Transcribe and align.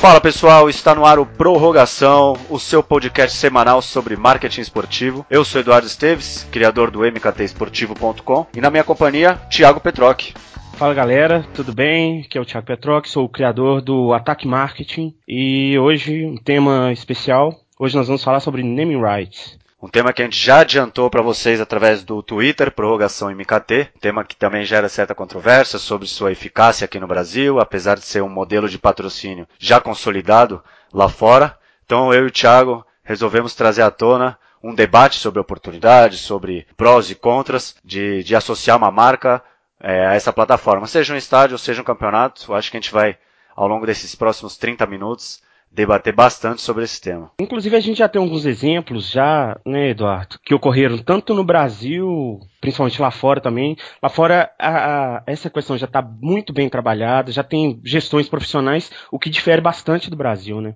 Fala 0.00 0.18
pessoal, 0.18 0.70
está 0.70 0.94
no 0.94 1.04
ar 1.04 1.18
o 1.18 1.26
Prorrogação, 1.26 2.34
o 2.48 2.58
seu 2.58 2.82
podcast 2.82 3.36
semanal 3.36 3.82
sobre 3.82 4.16
marketing 4.16 4.62
esportivo. 4.62 5.26
Eu 5.28 5.44
sou 5.44 5.60
Eduardo 5.60 5.86
Esteves, 5.86 6.48
criador 6.50 6.90
do 6.90 7.00
mktesportivo.com 7.00 8.46
e 8.56 8.62
na 8.62 8.70
minha 8.70 8.82
companhia, 8.82 9.34
Thiago 9.50 9.78
Petroc. 9.78 10.32
Fala 10.78 10.94
galera, 10.94 11.44
tudo 11.52 11.74
bem? 11.74 12.22
Aqui 12.22 12.38
é 12.38 12.40
o 12.40 12.46
Thiago 12.46 12.66
Petroc, 12.66 13.04
sou 13.04 13.26
o 13.26 13.28
criador 13.28 13.82
do 13.82 14.14
Ataque 14.14 14.48
Marketing 14.48 15.14
e 15.28 15.78
hoje 15.78 16.24
um 16.24 16.38
tema 16.38 16.90
especial. 16.90 17.60
Hoje 17.78 17.94
nós 17.94 18.06
vamos 18.06 18.24
falar 18.24 18.40
sobre 18.40 18.62
naming 18.62 19.02
rights. 19.02 19.59
Um 19.82 19.88
tema 19.88 20.12
que 20.12 20.20
a 20.20 20.26
gente 20.26 20.38
já 20.38 20.60
adiantou 20.60 21.08
para 21.08 21.22
vocês 21.22 21.58
através 21.58 22.04
do 22.04 22.22
Twitter, 22.22 22.70
prorrogação 22.70 23.30
MKT, 23.30 23.92
tema 23.98 24.22
que 24.22 24.36
também 24.36 24.62
gera 24.62 24.90
certa 24.90 25.14
controvérsia 25.14 25.78
sobre 25.78 26.06
sua 26.06 26.30
eficácia 26.30 26.84
aqui 26.84 27.00
no 27.00 27.06
Brasil, 27.06 27.58
apesar 27.58 27.94
de 27.94 28.04
ser 28.04 28.22
um 28.22 28.28
modelo 28.28 28.68
de 28.68 28.78
patrocínio 28.78 29.48
já 29.58 29.80
consolidado 29.80 30.62
lá 30.92 31.08
fora. 31.08 31.58
Então 31.86 32.12
eu 32.12 32.24
e 32.24 32.26
o 32.26 32.30
Thiago 32.30 32.84
resolvemos 33.02 33.54
trazer 33.54 33.80
à 33.80 33.90
tona 33.90 34.38
um 34.62 34.74
debate 34.74 35.18
sobre 35.18 35.40
oportunidades, 35.40 36.20
sobre 36.20 36.66
prós 36.76 37.10
e 37.10 37.14
contras 37.14 37.74
de, 37.82 38.22
de 38.22 38.36
associar 38.36 38.76
uma 38.76 38.90
marca 38.90 39.42
é, 39.80 40.08
a 40.08 40.14
essa 40.14 40.30
plataforma, 40.30 40.86
seja 40.86 41.14
um 41.14 41.16
estádio 41.16 41.56
seja 41.56 41.80
um 41.80 41.86
campeonato. 41.86 42.52
Acho 42.52 42.70
que 42.70 42.76
a 42.76 42.80
gente 42.80 42.92
vai, 42.92 43.16
ao 43.56 43.66
longo 43.66 43.86
desses 43.86 44.14
próximos 44.14 44.58
30 44.58 44.84
minutos, 44.86 45.40
debater 45.70 46.12
bastante 46.12 46.60
sobre 46.60 46.84
esse 46.84 47.00
tema. 47.00 47.30
Inclusive 47.40 47.76
a 47.76 47.80
gente 47.80 47.98
já 47.98 48.08
tem 48.08 48.20
alguns 48.20 48.44
exemplos 48.44 49.08
já, 49.08 49.58
né, 49.64 49.90
Eduardo, 49.90 50.38
que 50.44 50.54
ocorreram 50.54 50.98
tanto 50.98 51.32
no 51.32 51.44
Brasil, 51.44 52.40
principalmente 52.60 53.00
lá 53.00 53.10
fora 53.10 53.40
também. 53.40 53.76
Lá 54.02 54.08
fora 54.08 54.50
a, 54.58 55.16
a, 55.18 55.22
essa 55.26 55.48
questão 55.48 55.78
já 55.78 55.86
está 55.86 56.02
muito 56.02 56.52
bem 56.52 56.68
trabalhada, 56.68 57.30
já 57.30 57.44
tem 57.44 57.80
gestões 57.84 58.28
profissionais, 58.28 58.90
o 59.10 59.18
que 59.18 59.30
difere 59.30 59.60
bastante 59.60 60.10
do 60.10 60.16
Brasil, 60.16 60.60
né? 60.60 60.74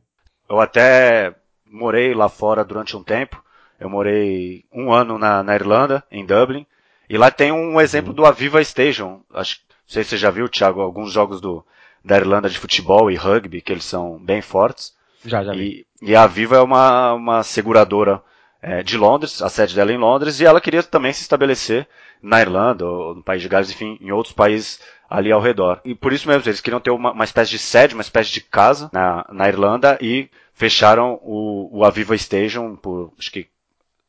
Eu 0.48 0.60
até 0.60 1.34
morei 1.66 2.14
lá 2.14 2.28
fora 2.28 2.64
durante 2.64 2.96
um 2.96 3.02
tempo. 3.02 3.42
Eu 3.80 3.90
morei 3.90 4.64
um 4.72 4.92
ano 4.92 5.18
na, 5.18 5.42
na 5.42 5.54
Irlanda, 5.54 6.04
em 6.10 6.24
Dublin, 6.24 6.64
e 7.10 7.18
lá 7.18 7.30
tem 7.30 7.50
um 7.50 7.80
exemplo 7.80 8.12
do 8.12 8.24
Aviva 8.24 8.62
Station. 8.62 9.20
Acho, 9.32 9.58
não 9.68 9.76
sei 9.86 10.04
se 10.04 10.10
você 10.10 10.16
já 10.16 10.30
viu, 10.30 10.48
Thiago, 10.48 10.80
alguns 10.80 11.12
jogos 11.12 11.40
do, 11.40 11.66
da 12.04 12.16
Irlanda 12.16 12.50
de 12.50 12.58
futebol 12.58 13.10
e 13.10 13.16
rugby, 13.16 13.60
que 13.60 13.72
eles 13.72 13.84
são 13.84 14.18
bem 14.18 14.42
fortes. 14.42 14.94
Já, 15.24 15.42
já. 15.42 15.54
E, 15.54 15.86
e 16.02 16.14
a 16.14 16.26
Viva 16.26 16.56
é 16.56 16.60
uma, 16.60 17.14
uma 17.14 17.42
seguradora 17.42 18.22
é, 18.60 18.82
de 18.82 18.96
Londres, 18.96 19.40
a 19.40 19.48
sede 19.48 19.74
dela 19.74 19.90
é 19.90 19.94
em 19.94 19.98
Londres, 19.98 20.40
e 20.40 20.44
ela 20.44 20.60
queria 20.60 20.82
também 20.82 21.12
se 21.12 21.22
estabelecer 21.22 21.88
na 22.22 22.40
Irlanda, 22.40 22.86
ou 22.86 23.14
no 23.14 23.22
País 23.22 23.42
de 23.42 23.48
Gales, 23.48 23.70
enfim, 23.70 23.98
em 24.00 24.10
outros 24.10 24.34
países 24.34 24.80
ali 25.08 25.30
ao 25.30 25.40
redor. 25.40 25.80
E 25.84 25.94
por 25.94 26.12
isso 26.12 26.28
mesmo, 26.28 26.48
eles 26.48 26.60
queriam 26.60 26.80
ter 26.80 26.90
uma, 26.90 27.12
uma 27.12 27.24
espécie 27.24 27.50
de 27.50 27.58
sede, 27.58 27.94
uma 27.94 28.02
espécie 28.02 28.32
de 28.32 28.40
casa 28.40 28.90
na, 28.92 29.26
na 29.30 29.48
Irlanda, 29.48 29.98
e 30.00 30.28
fecharam 30.52 31.18
o, 31.22 31.78
o 31.78 31.84
Aviva 31.84 32.16
Station 32.16 32.76
por, 32.76 33.12
acho 33.18 33.30
que 33.30 33.46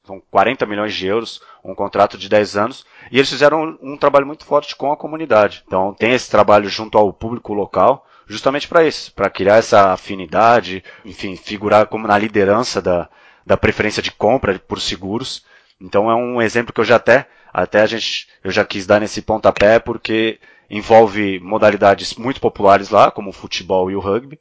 são 0.06 0.22
40 0.32 0.66
milhões 0.66 0.94
de 0.94 1.08
euros, 1.08 1.42
um 1.64 1.76
contrato 1.76 2.18
de 2.18 2.30
10 2.30 2.58
anos, 2.58 2.86
e 3.12 3.18
eles 3.18 3.30
fizeram 3.30 3.78
um, 3.82 3.94
um 3.94 3.98
trabalho 3.98 4.26
muito 4.26 4.46
forte 4.46 4.76
com 4.76 4.92
a 4.92 4.98
comunidade. 4.98 5.64
Então 5.68 5.94
tem 5.94 6.14
esse 6.14 6.30
trabalho 6.30 6.70
junto 6.70 6.98
ao 6.98 7.12
público 7.12 7.54
local, 7.54 8.06
justamente 8.28 8.68
para 8.68 8.86
isso, 8.86 9.14
para 9.14 9.30
criar 9.30 9.58
essa 9.58 9.92
afinidade, 9.92 10.84
enfim, 11.04 11.36
figurar 11.36 11.88
como 11.88 12.08
na 12.08 12.18
liderança 12.18 12.82
da, 12.82 13.10
da 13.46 13.58
preferência 13.58 14.02
de 14.02 14.12
compra 14.12 14.58
por 14.60 14.80
seguros. 14.80 15.46
Então 15.80 16.10
é 16.10 16.16
um 16.16 16.42
exemplo 16.42 16.74
que 16.74 16.80
eu 16.80 16.86
já 16.86 16.96
até, 16.96 17.28
até 17.54 17.82
a 17.82 17.86
gente, 17.86 18.28
eu 18.44 18.52
já 18.52 18.66
quis 18.66 18.86
dar 18.86 19.00
nesse 19.00 19.22
pontapé 19.22 19.80
porque 19.80 20.40
envolve 20.70 21.40
modalidades 21.40 22.16
muito 22.16 22.42
populares 22.42 22.90
lá, 22.90 23.12
como 23.12 23.30
o 23.30 23.34
futebol 23.34 23.92
e 23.92 23.96
o 23.96 24.00
rugby, 24.00 24.40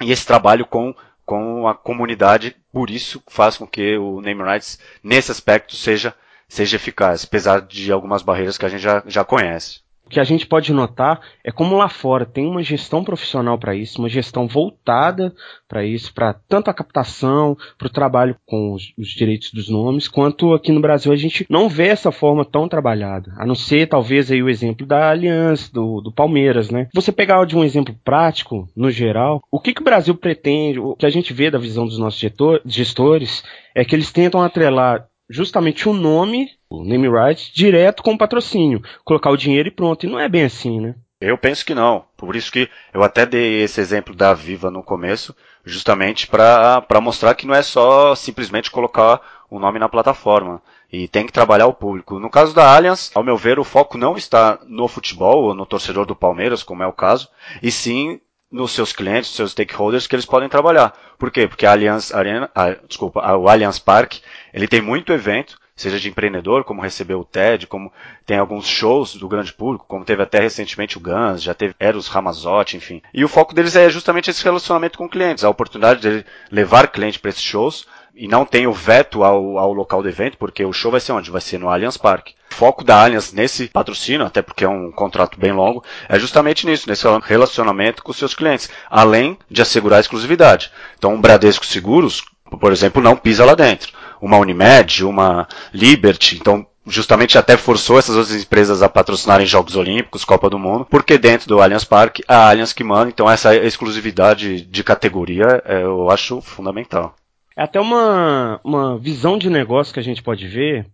e 0.00 0.10
esse 0.10 0.26
trabalho 0.26 0.66
com 0.66 0.94
com 1.30 1.68
a 1.68 1.76
comunidade, 1.76 2.56
por 2.72 2.90
isso 2.90 3.22
faz 3.28 3.56
com 3.56 3.64
que 3.64 3.96
o 3.96 4.20
name 4.20 4.42
rights 4.42 4.80
nesse 5.00 5.30
aspecto 5.30 5.76
seja 5.76 6.12
seja 6.48 6.74
eficaz, 6.74 7.22
apesar 7.22 7.60
de 7.60 7.92
algumas 7.92 8.20
barreiras 8.20 8.58
que 8.58 8.66
a 8.66 8.68
gente 8.68 8.80
já, 8.82 9.00
já 9.06 9.24
conhece. 9.24 9.78
Que 10.10 10.20
a 10.20 10.24
gente 10.24 10.46
pode 10.46 10.72
notar 10.72 11.20
é 11.44 11.50
como 11.52 11.76
lá 11.76 11.88
fora 11.88 12.26
tem 12.26 12.46
uma 12.46 12.62
gestão 12.62 13.02
profissional 13.02 13.58
para 13.58 13.74
isso, 13.74 14.00
uma 14.00 14.08
gestão 14.08 14.46
voltada 14.46 15.32
para 15.68 15.84
isso, 15.84 16.12
para 16.12 16.34
tanto 16.34 16.68
a 16.68 16.74
captação, 16.74 17.56
para 17.78 17.86
o 17.86 17.90
trabalho 17.90 18.36
com 18.44 18.74
os, 18.74 18.92
os, 18.98 19.08
direitos 19.08 19.52
dos 19.52 19.68
nomes, 19.68 20.08
quanto 20.08 20.52
aqui 20.52 20.72
no 20.72 20.80
Brasil 20.80 21.12
a 21.12 21.16
gente 21.16 21.46
não 21.48 21.68
vê 21.68 21.88
essa 21.88 22.10
forma 22.10 22.44
tão 22.44 22.68
trabalhada. 22.68 23.32
A 23.38 23.46
não 23.46 23.54
ser 23.54 23.86
talvez 23.86 24.30
aí 24.30 24.42
o 24.42 24.48
exemplo 24.48 24.84
da 24.84 25.10
Aliança, 25.10 25.72
do, 25.72 26.00
do 26.00 26.12
Palmeiras, 26.12 26.70
né? 26.70 26.88
Você 26.92 27.12
pegar 27.12 27.44
de 27.46 27.56
um 27.56 27.64
exemplo 27.64 27.94
prático, 28.04 28.68
no 28.76 28.90
geral, 28.90 29.40
o 29.50 29.60
que, 29.60 29.72
que 29.72 29.80
o 29.80 29.84
Brasil 29.84 30.14
pretende, 30.14 30.80
o 30.80 30.96
que 30.96 31.06
a 31.06 31.10
gente 31.10 31.32
vê 31.32 31.50
da 31.50 31.58
visão 31.58 31.86
dos 31.86 31.98
nossos 31.98 32.20
gestores, 32.66 33.44
é 33.74 33.84
que 33.84 33.94
eles 33.94 34.10
tentam 34.10 34.42
atrelar 34.42 35.06
justamente 35.30 35.88
o 35.88 35.92
nome, 35.92 36.50
o 36.68 36.84
name 36.84 37.08
rights, 37.08 37.52
direto 37.54 38.02
com 38.02 38.12
o 38.12 38.18
patrocínio. 38.18 38.82
Colocar 39.04 39.30
o 39.30 39.36
dinheiro 39.36 39.68
e 39.68 39.72
pronto. 39.72 40.04
E 40.04 40.08
não 40.08 40.18
é 40.18 40.28
bem 40.28 40.44
assim, 40.44 40.80
né? 40.80 40.96
Eu 41.20 41.38
penso 41.38 41.64
que 41.64 41.74
não. 41.74 42.04
Por 42.16 42.34
isso 42.34 42.50
que 42.50 42.68
eu 42.92 43.02
até 43.02 43.24
dei 43.24 43.62
esse 43.62 43.80
exemplo 43.80 44.14
da 44.14 44.34
Viva 44.34 44.70
no 44.70 44.82
começo, 44.82 45.36
justamente 45.64 46.26
para 46.26 47.00
mostrar 47.00 47.34
que 47.34 47.46
não 47.46 47.54
é 47.54 47.62
só 47.62 48.14
simplesmente 48.14 48.70
colocar 48.70 49.20
o 49.48 49.58
nome 49.58 49.78
na 49.78 49.88
plataforma. 49.88 50.60
E 50.92 51.06
tem 51.06 51.24
que 51.24 51.32
trabalhar 51.32 51.66
o 51.66 51.74
público. 51.74 52.18
No 52.18 52.30
caso 52.30 52.52
da 52.52 52.74
Allianz, 52.74 53.12
ao 53.14 53.22
meu 53.22 53.36
ver, 53.36 53.60
o 53.60 53.64
foco 53.64 53.96
não 53.96 54.16
está 54.16 54.58
no 54.66 54.88
futebol 54.88 55.44
ou 55.44 55.54
no 55.54 55.64
torcedor 55.64 56.04
do 56.04 56.16
Palmeiras, 56.16 56.64
como 56.64 56.82
é 56.82 56.86
o 56.86 56.92
caso, 56.92 57.28
e 57.62 57.70
sim 57.70 58.20
nos 58.50 58.72
seus 58.72 58.92
clientes, 58.92 59.30
seus 59.30 59.52
stakeholders 59.52 60.06
que 60.06 60.14
eles 60.14 60.26
podem 60.26 60.48
trabalhar. 60.48 60.96
Por 61.18 61.30
quê? 61.30 61.46
Porque 61.46 61.66
a 61.66 61.72
Allianz 61.72 62.12
Arena, 62.12 62.50
a, 62.54 62.70
desculpa, 62.70 63.20
o 63.36 63.48
Allianz 63.48 63.78
Parque, 63.78 64.20
ele 64.52 64.66
tem 64.66 64.80
muito 64.80 65.12
evento, 65.12 65.58
seja 65.76 65.98
de 65.98 66.08
empreendedor, 66.08 66.64
como 66.64 66.82
recebeu 66.82 67.20
o 67.20 67.24
TED, 67.24 67.66
como 67.66 67.92
tem 68.26 68.38
alguns 68.38 68.66
shows 68.66 69.14
do 69.14 69.28
grande 69.28 69.52
público, 69.52 69.86
como 69.88 70.04
teve 70.04 70.22
até 70.22 70.40
recentemente 70.40 70.98
o 70.98 71.00
Guns, 71.00 71.42
já 71.42 71.54
teve 71.54 71.74
Eros 71.78 72.08
Ramazotti, 72.08 72.76
enfim. 72.76 73.00
E 73.14 73.24
o 73.24 73.28
foco 73.28 73.54
deles 73.54 73.76
é 73.76 73.88
justamente 73.88 74.30
esse 74.30 74.44
relacionamento 74.44 74.98
com 74.98 75.08
clientes, 75.08 75.44
a 75.44 75.48
oportunidade 75.48 76.00
de 76.00 76.26
levar 76.50 76.88
cliente 76.88 77.18
para 77.18 77.30
esses 77.30 77.42
shows, 77.42 77.86
e 78.14 78.28
não 78.28 78.44
tem 78.44 78.66
o 78.66 78.72
veto 78.72 79.24
ao, 79.24 79.58
ao 79.58 79.72
local 79.72 80.02
do 80.02 80.08
evento, 80.08 80.36
porque 80.36 80.64
o 80.64 80.72
show 80.72 80.90
vai 80.90 81.00
ser 81.00 81.12
onde? 81.12 81.30
Vai 81.30 81.40
ser 81.40 81.58
no 81.58 81.68
Allianz 81.68 81.96
Parque. 81.96 82.34
O 82.50 82.54
foco 82.54 82.84
da 82.84 83.02
Allianz 83.02 83.32
nesse 83.32 83.68
patrocínio, 83.68 84.26
até 84.26 84.42
porque 84.42 84.64
é 84.64 84.68
um 84.68 84.90
contrato 84.90 85.38
bem 85.38 85.52
longo, 85.52 85.84
é 86.08 86.18
justamente 86.18 86.66
nisso, 86.66 86.88
nesse 86.88 87.06
relacionamento 87.22 88.02
com 88.02 88.12
seus 88.12 88.34
clientes, 88.34 88.68
além 88.90 89.38
de 89.50 89.62
assegurar 89.62 89.98
a 89.98 90.00
exclusividade. 90.00 90.70
Então, 90.98 91.14
o 91.14 91.18
Bradesco 91.18 91.64
Seguros, 91.64 92.22
por 92.60 92.72
exemplo, 92.72 93.02
não 93.02 93.16
pisa 93.16 93.44
lá 93.44 93.54
dentro. 93.54 93.92
Uma 94.20 94.36
Unimed, 94.36 95.04
uma 95.04 95.48
Liberty, 95.72 96.36
então 96.36 96.66
justamente 96.86 97.38
até 97.38 97.56
forçou 97.56 97.98
essas 97.98 98.16
outras 98.16 98.42
empresas 98.42 98.82
a 98.82 98.88
patrocinarem 98.88 99.46
Jogos 99.46 99.76
Olímpicos, 99.76 100.24
Copa 100.24 100.50
do 100.50 100.58
Mundo, 100.58 100.86
porque 100.90 101.16
dentro 101.16 101.48
do 101.48 101.60
Allianz 101.60 101.84
Parque, 101.84 102.22
a 102.26 102.48
Allianz 102.50 102.72
que 102.72 102.84
manda, 102.84 103.08
então 103.08 103.30
essa 103.30 103.54
exclusividade 103.54 104.62
de 104.62 104.84
categoria 104.84 105.62
é, 105.64 105.82
eu 105.82 106.10
acho 106.10 106.40
fundamental. 106.40 107.14
É 107.56 107.62
até 107.62 107.80
uma, 107.80 108.60
uma 108.64 108.98
visão 108.98 109.36
de 109.36 109.50
negócio 109.50 109.92
que 109.92 110.00
a 110.00 110.02
gente 110.02 110.22
pode 110.22 110.46
ver, 110.46 110.86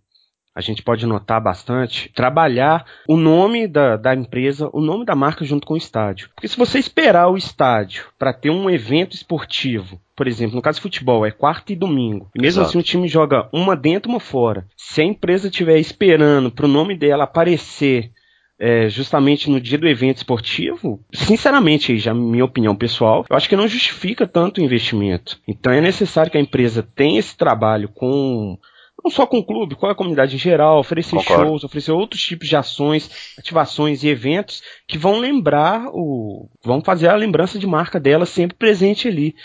a 0.57 0.61
gente 0.61 0.81
pode 0.81 1.05
notar 1.05 1.39
bastante, 1.39 2.11
trabalhar 2.15 2.83
o 3.07 3.15
nome 3.15 3.67
da, 3.67 3.95
da 3.95 4.15
empresa, 4.15 4.67
o 4.73 4.81
nome 4.81 5.05
da 5.05 5.13
marca 5.13 5.45
junto 5.45 5.67
com 5.67 5.75
o 5.75 5.77
estádio. 5.77 6.29
Porque 6.33 6.47
se 6.47 6.57
você 6.57 6.79
esperar 6.79 7.29
o 7.29 7.37
estádio 7.37 8.05
para 8.17 8.33
ter 8.33 8.49
um 8.49 8.67
evento 8.67 9.15
esportivo, 9.15 10.01
por 10.15 10.27
exemplo, 10.27 10.55
no 10.55 10.61
caso 10.63 10.77
de 10.77 10.81
futebol, 10.81 11.23
é 11.23 11.29
quarta 11.29 11.71
e 11.71 11.75
domingo. 11.75 12.27
E 12.33 12.41
mesmo 12.41 12.61
Exato. 12.61 12.69
assim 12.69 12.79
o 12.79 12.83
time 12.83 13.07
joga 13.07 13.47
uma 13.53 13.75
dentro, 13.75 14.09
uma 14.09 14.19
fora. 14.19 14.65
Se 14.75 14.99
a 14.99 15.05
empresa 15.05 15.47
estiver 15.47 15.77
esperando 15.77 16.49
para 16.49 16.65
o 16.65 16.69
nome 16.69 16.97
dela 16.97 17.25
aparecer 17.25 18.11
é, 18.59 18.89
justamente 18.89 19.49
no 19.49 19.61
dia 19.61 19.77
do 19.77 19.87
evento 19.87 20.17
esportivo, 20.17 20.99
sinceramente, 21.13 21.97
já 21.99 22.13
minha 22.13 22.45
opinião 22.45 22.75
pessoal, 22.75 23.25
eu 23.29 23.35
acho 23.35 23.47
que 23.47 23.55
não 23.55 23.67
justifica 23.67 24.27
tanto 24.27 24.59
o 24.59 24.63
investimento. 24.63 25.39
Então 25.47 25.71
é 25.71 25.79
necessário 25.79 26.31
que 26.31 26.37
a 26.37 26.41
empresa 26.41 26.81
tenha 26.95 27.19
esse 27.19 27.37
trabalho 27.37 27.89
com 27.89 28.57
não 29.03 29.11
só 29.11 29.27
com 29.27 29.37
o 29.37 29.45
clube, 29.45 29.75
com 29.75 29.85
a 29.85 29.95
comunidade 29.95 30.35
em 30.35 30.39
geral, 30.39 30.79
oferecer 30.79 31.15
Concordo. 31.17 31.43
shows, 31.43 31.63
oferecer 31.63 31.91
outros 31.91 32.21
tipos 32.21 32.47
de 32.47 32.55
ações, 32.55 33.35
ativações 33.37 34.03
e 34.03 34.09
eventos 34.09 34.63
que 34.87 34.97
vão 34.97 35.19
lembrar 35.19 35.87
o. 35.93 36.49
vão 36.63 36.81
fazer 36.81 37.07
a 37.07 37.15
lembrança 37.15 37.59
de 37.59 37.67
marca 37.67 37.99
dela 37.99 38.25
sempre 38.25 38.57
presente 38.57 39.07
ali. 39.07 39.35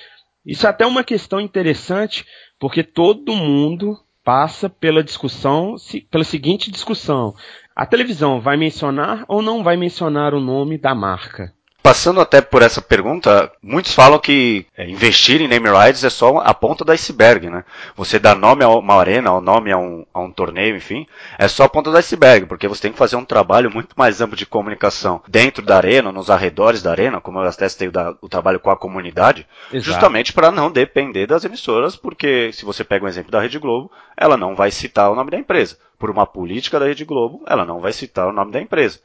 Isso 0.44 0.66
é 0.66 0.70
até 0.70 0.86
uma 0.86 1.04
questão 1.04 1.38
interessante, 1.38 2.24
porque 2.58 2.82
todo 2.82 3.36
mundo 3.36 3.96
passa 4.24 4.68
pela 4.70 5.02
discussão, 5.02 5.74
pela 6.10 6.24
seguinte 6.24 6.70
discussão. 6.70 7.34
A 7.74 7.86
televisão 7.86 8.38
vai 8.38 8.56
mencionar 8.56 9.24
ou 9.26 9.40
não 9.40 9.64
vai 9.64 9.76
mencionar 9.76 10.34
o 10.34 10.40
nome 10.40 10.76
da 10.76 10.94
marca? 10.94 11.54
Passando 11.82 12.20
até 12.20 12.40
por 12.40 12.62
essa 12.62 12.81
pergunta, 12.81 13.50
muitos 13.61 13.93
falam 13.93 14.20
que 14.20 14.64
é, 14.76 14.88
investir 14.88 15.40
em 15.40 15.49
name 15.49 15.69
rights 15.69 16.05
é 16.05 16.11
só 16.11 16.38
a 16.38 16.55
ponta 16.55 16.84
do 16.84 16.93
iceberg, 16.93 17.50
né? 17.50 17.64
Você 17.96 18.20
dar 18.20 18.37
nome 18.37 18.62
a 18.62 18.69
uma 18.69 18.94
arena, 18.94 19.32
ou 19.32 19.40
nome 19.40 19.73
a 19.73 19.76
um, 19.76 20.06
a 20.14 20.20
um 20.20 20.31
torneio, 20.31 20.76
enfim, 20.76 21.08
é 21.37 21.49
só 21.49 21.64
a 21.64 21.69
ponta 21.69 21.90
do 21.90 21.96
iceberg, 21.96 22.46
porque 22.46 22.69
você 22.69 22.82
tem 22.82 22.93
que 22.93 22.99
fazer 22.99 23.17
um 23.17 23.25
trabalho 23.25 23.69
muito 23.69 23.94
mais 23.96 24.20
amplo 24.20 24.37
de 24.37 24.46
comunicação 24.46 25.20
dentro 25.26 25.64
da 25.64 25.76
arena, 25.76 26.12
nos 26.12 26.31
arredores 26.31 26.82
da 26.82 26.93
arena, 26.93 27.20
como 27.20 27.40
eu 27.40 27.49
até 27.49 27.69
citei 27.69 27.88
o, 27.88 27.93
o 28.20 28.29
trabalho 28.29 28.61
com 28.61 28.70
a 28.70 28.76
comunidade, 28.76 29.44
Exato. 29.73 29.84
justamente 29.84 30.32
para 30.32 30.52
não 30.52 30.70
depender 30.70 31.26
das 31.26 31.44
emissoras, 31.44 31.96
porque 31.96 32.52
se 32.52 32.64
você 32.64 32.84
pega 32.84 33.05
um 33.05 33.08
exemplo 33.08 33.32
da 33.32 33.40
Rede 33.40 33.58
Globo, 33.58 33.90
ela 34.17 34.37
não 34.37 34.55
vai 34.55 34.70
citar 34.70 35.11
o 35.11 35.17
nome 35.17 35.32
da 35.32 35.38
empresa. 35.38 35.76
Por 35.99 36.11
uma 36.11 36.26
política 36.26 36.79
da 36.79 36.87
Rede 36.87 37.05
Globo, 37.05 37.43
ela 37.46 37.64
não 37.64 37.81
vai 37.81 37.93
citar 37.93 38.29
o 38.29 38.32
nome 38.32 38.52
da 38.52 38.61
empresa. 38.61 39.00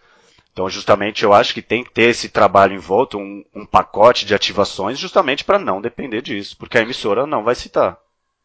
Então, 0.57 0.67
justamente, 0.67 1.23
eu 1.23 1.33
acho 1.33 1.53
que 1.53 1.61
tem 1.61 1.83
que 1.83 1.91
ter 1.91 2.09
esse 2.09 2.29
trabalho 2.29 2.73
em 2.73 2.79
volta, 2.79 3.15
um, 3.15 3.45
um 3.53 3.63
pacote 3.63 4.25
de 4.25 4.33
ativações, 4.33 4.97
justamente 4.97 5.45
para 5.45 5.59
não 5.59 5.79
depender 5.79 6.19
disso, 6.19 6.57
porque 6.57 6.79
a 6.79 6.81
emissora 6.81 7.27
não 7.27 7.43
vai 7.43 7.53
citar. 7.53 7.95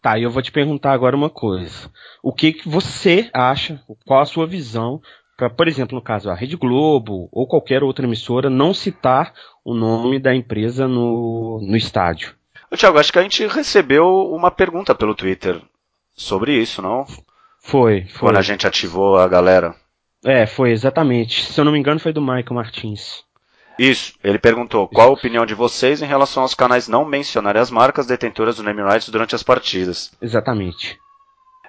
Tá, 0.02 0.18
e 0.18 0.22
eu 0.22 0.30
vou 0.30 0.42
te 0.42 0.52
perguntar 0.52 0.92
agora 0.92 1.16
uma 1.16 1.30
coisa. 1.30 1.90
O 2.22 2.30
que, 2.30 2.52
que 2.52 2.68
você 2.68 3.30
acha, 3.32 3.80
qual 4.04 4.20
a 4.20 4.26
sua 4.26 4.46
visão 4.46 5.00
para, 5.38 5.48
por 5.48 5.66
exemplo, 5.66 5.94
no 5.96 6.02
caso 6.02 6.28
a 6.28 6.34
Rede 6.34 6.54
Globo 6.54 7.30
ou 7.32 7.46
qualquer 7.46 7.82
outra 7.82 8.04
emissora, 8.04 8.50
não 8.50 8.74
citar 8.74 9.32
o 9.64 9.72
nome 9.72 10.18
da 10.18 10.34
empresa 10.34 10.86
no, 10.86 11.60
no 11.62 11.76
estádio? 11.78 12.34
Tiago, 12.76 12.98
acho 12.98 13.10
que 13.10 13.20
a 13.20 13.22
gente 13.22 13.46
recebeu 13.46 14.06
uma 14.30 14.50
pergunta 14.50 14.94
pelo 14.94 15.14
Twitter 15.14 15.62
sobre 16.14 16.60
isso, 16.60 16.82
não? 16.82 17.06
Foi, 17.58 18.02
foi. 18.02 18.20
Quando 18.20 18.36
a 18.36 18.42
gente 18.42 18.66
ativou 18.66 19.16
a 19.16 19.26
galera. 19.26 19.74
É, 20.24 20.46
foi 20.46 20.70
exatamente. 20.70 21.44
Se 21.44 21.60
eu 21.60 21.64
não 21.64 21.72
me 21.72 21.78
engano, 21.78 22.00
foi 22.00 22.12
do 22.12 22.20
Michael 22.20 22.54
Martins. 22.54 23.24
Isso. 23.78 24.14
Ele 24.22 24.38
perguntou 24.38 24.86
qual 24.86 25.08
a 25.08 25.12
opinião 25.12 25.44
de 25.46 25.54
vocês 25.54 26.02
em 26.02 26.06
relação 26.06 26.42
aos 26.42 26.54
canais 26.54 26.88
não 26.88 27.04
mencionarem 27.04 27.60
as 27.60 27.70
marcas 27.70 28.06
detentoras 28.06 28.56
do 28.56 28.62
name 28.62 28.82
rights 28.82 29.08
durante 29.08 29.34
as 29.34 29.42
partidas. 29.42 30.12
Exatamente. 30.20 30.98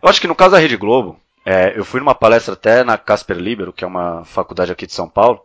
Eu 0.01 0.09
acho 0.09 0.19
que 0.19 0.27
no 0.27 0.35
caso 0.35 0.51
da 0.51 0.59
Rede 0.59 0.77
Globo, 0.77 1.17
é, 1.45 1.77
eu 1.77 1.85
fui 1.85 1.99
numa 1.99 2.13
palestra 2.13 2.53
até 2.53 2.83
na 2.83 2.97
Casper 2.97 3.37
Libero, 3.37 3.73
que 3.73 3.83
é 3.83 3.87
uma 3.87 4.23
faculdade 4.25 4.71
aqui 4.71 4.85
de 4.85 4.93
São 4.93 5.07
Paulo, 5.07 5.41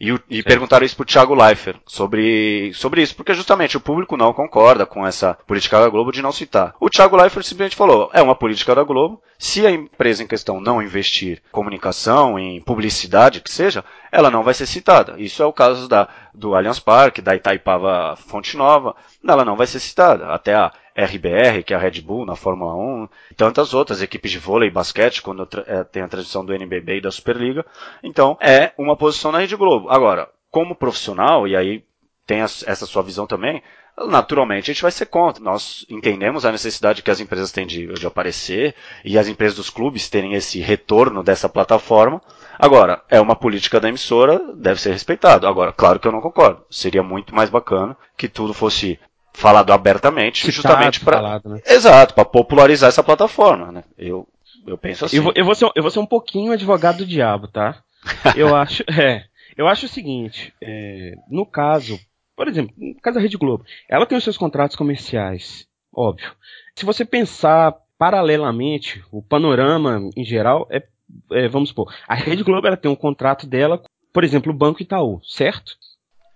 e, 0.00 0.14
e 0.28 0.42
perguntaram 0.42 0.84
isso 0.84 0.96
pro 0.96 1.04
Thiago 1.04 1.34
Leifert 1.34 1.78
sobre, 1.86 2.72
sobre 2.74 3.02
isso, 3.02 3.14
porque 3.14 3.34
justamente 3.34 3.76
o 3.76 3.80
público 3.80 4.16
não 4.16 4.32
concorda 4.32 4.84
com 4.84 5.06
essa 5.06 5.34
política 5.46 5.80
da 5.80 5.88
Globo 5.88 6.12
de 6.12 6.22
não 6.22 6.32
citar. 6.32 6.74
O 6.80 6.90
Thiago 6.90 7.16
Leifert 7.16 7.44
simplesmente 7.44 7.76
falou: 7.76 8.10
é 8.12 8.20
uma 8.20 8.34
política 8.34 8.74
da 8.74 8.82
Globo, 8.82 9.22
se 9.38 9.66
a 9.66 9.70
empresa 9.70 10.22
em 10.22 10.26
questão 10.26 10.60
não 10.60 10.82
investir 10.82 11.38
em 11.38 11.52
comunicação, 11.52 12.38
em 12.38 12.60
publicidade, 12.60 13.40
que 13.40 13.50
seja, 13.50 13.84
ela 14.10 14.30
não 14.30 14.42
vai 14.42 14.54
ser 14.54 14.66
citada. 14.66 15.14
Isso 15.18 15.42
é 15.42 15.46
o 15.46 15.52
caso 15.52 15.88
da, 15.88 16.08
do 16.34 16.54
Allianz 16.54 16.78
Parque, 16.78 17.22
da 17.22 17.34
Itaipava 17.34 18.16
Fonte 18.16 18.56
Nova, 18.56 18.94
ela 19.26 19.44
não 19.44 19.56
vai 19.56 19.66
ser 19.66 19.80
citada. 19.80 20.26
Até 20.26 20.54
a 20.54 20.72
RBR, 20.96 21.62
que 21.64 21.72
é 21.72 21.76
a 21.76 21.80
Red 21.80 22.00
Bull 22.00 22.26
na 22.26 22.36
Fórmula 22.36 22.74
1, 22.74 23.08
e 23.30 23.34
tantas 23.34 23.74
outras 23.74 24.02
equipes 24.02 24.30
de 24.30 24.38
vôlei 24.38 24.68
e 24.68 24.72
basquete, 24.72 25.22
quando 25.22 25.48
é, 25.66 25.84
tem 25.84 26.02
a 26.02 26.08
transição 26.08 26.44
do 26.44 26.54
NBB 26.54 26.98
e 26.98 27.00
da 27.00 27.10
Superliga. 27.10 27.64
Então, 28.02 28.36
é 28.40 28.72
uma 28.76 28.96
posição 28.96 29.32
na 29.32 29.38
Rede 29.38 29.56
Globo. 29.56 29.90
Agora, 29.90 30.28
como 30.50 30.74
profissional, 30.74 31.48
e 31.48 31.56
aí 31.56 31.84
tem 32.26 32.40
essa 32.40 32.86
sua 32.86 33.02
visão 33.02 33.26
também, 33.26 33.62
naturalmente 33.96 34.70
a 34.70 34.74
gente 34.74 34.82
vai 34.82 34.90
ser 34.90 35.06
contra. 35.06 35.42
Nós 35.42 35.84
entendemos 35.88 36.44
a 36.44 36.52
necessidade 36.52 37.02
que 37.02 37.10
as 37.10 37.20
empresas 37.20 37.52
têm 37.52 37.66
de, 37.66 37.86
de 37.86 38.06
aparecer 38.06 38.74
e 39.04 39.18
as 39.18 39.28
empresas 39.28 39.56
dos 39.56 39.70
clubes 39.70 40.08
terem 40.08 40.34
esse 40.34 40.60
retorno 40.60 41.22
dessa 41.22 41.48
plataforma. 41.48 42.20
Agora, 42.58 43.02
é 43.08 43.20
uma 43.20 43.36
política 43.36 43.80
da 43.80 43.88
emissora, 43.88 44.40
deve 44.54 44.80
ser 44.80 44.92
respeitado. 44.92 45.46
Agora, 45.46 45.72
claro 45.72 45.98
que 45.98 46.06
eu 46.06 46.12
não 46.12 46.20
concordo. 46.20 46.64
Seria 46.70 47.02
muito 47.02 47.34
mais 47.34 47.50
bacana 47.50 47.96
que 48.16 48.28
tudo 48.28 48.54
fosse 48.54 48.98
falado 49.32 49.72
abertamente, 49.72 50.40
Citado, 50.40 50.54
justamente 50.54 51.00
para 51.00 51.40
né? 51.44 51.60
exato, 51.66 52.14
para 52.14 52.24
popularizar 52.24 52.88
essa 52.88 53.02
plataforma, 53.02 53.72
né? 53.72 53.84
Eu 53.96 54.26
eu 54.66 54.78
penso 54.78 55.04
assim. 55.04 55.16
Eu 55.16 55.22
vou, 55.22 55.32
eu 55.34 55.44
vou, 55.44 55.54
ser, 55.54 55.70
eu 55.74 55.82
vou 55.82 55.90
ser 55.90 55.98
um 55.98 56.06
pouquinho 56.06 56.52
advogado 56.52 56.98
do 56.98 57.06
diabo, 57.06 57.48
tá? 57.48 57.82
Eu 58.36 58.56
acho, 58.56 58.82
é, 58.90 59.24
eu 59.56 59.68
acho 59.68 59.86
o 59.86 59.88
seguinte, 59.88 60.52
é, 60.60 61.14
no 61.30 61.46
caso, 61.46 62.00
por 62.34 62.48
exemplo, 62.48 62.74
no 62.76 63.00
caso 63.00 63.14
da 63.14 63.20
Rede 63.20 63.36
Globo, 63.36 63.64
ela 63.88 64.06
tem 64.06 64.18
os 64.18 64.24
seus 64.24 64.36
contratos 64.36 64.74
comerciais, 64.74 65.68
óbvio. 65.94 66.32
Se 66.74 66.84
você 66.84 67.04
pensar 67.04 67.76
paralelamente, 67.96 69.04
o 69.12 69.22
panorama 69.22 70.10
em 70.16 70.24
geral 70.24 70.66
é, 70.68 70.82
é 71.30 71.46
vamos 71.46 71.68
supor, 71.68 71.94
a 72.08 72.14
Rede 72.16 72.42
Globo 72.42 72.66
ela 72.66 72.76
tem 72.76 72.90
um 72.90 72.96
contrato 72.96 73.46
dela, 73.46 73.80
por 74.12 74.24
exemplo, 74.24 74.52
o 74.52 74.56
Banco 74.56 74.82
Itaú, 74.82 75.20
certo? 75.22 75.76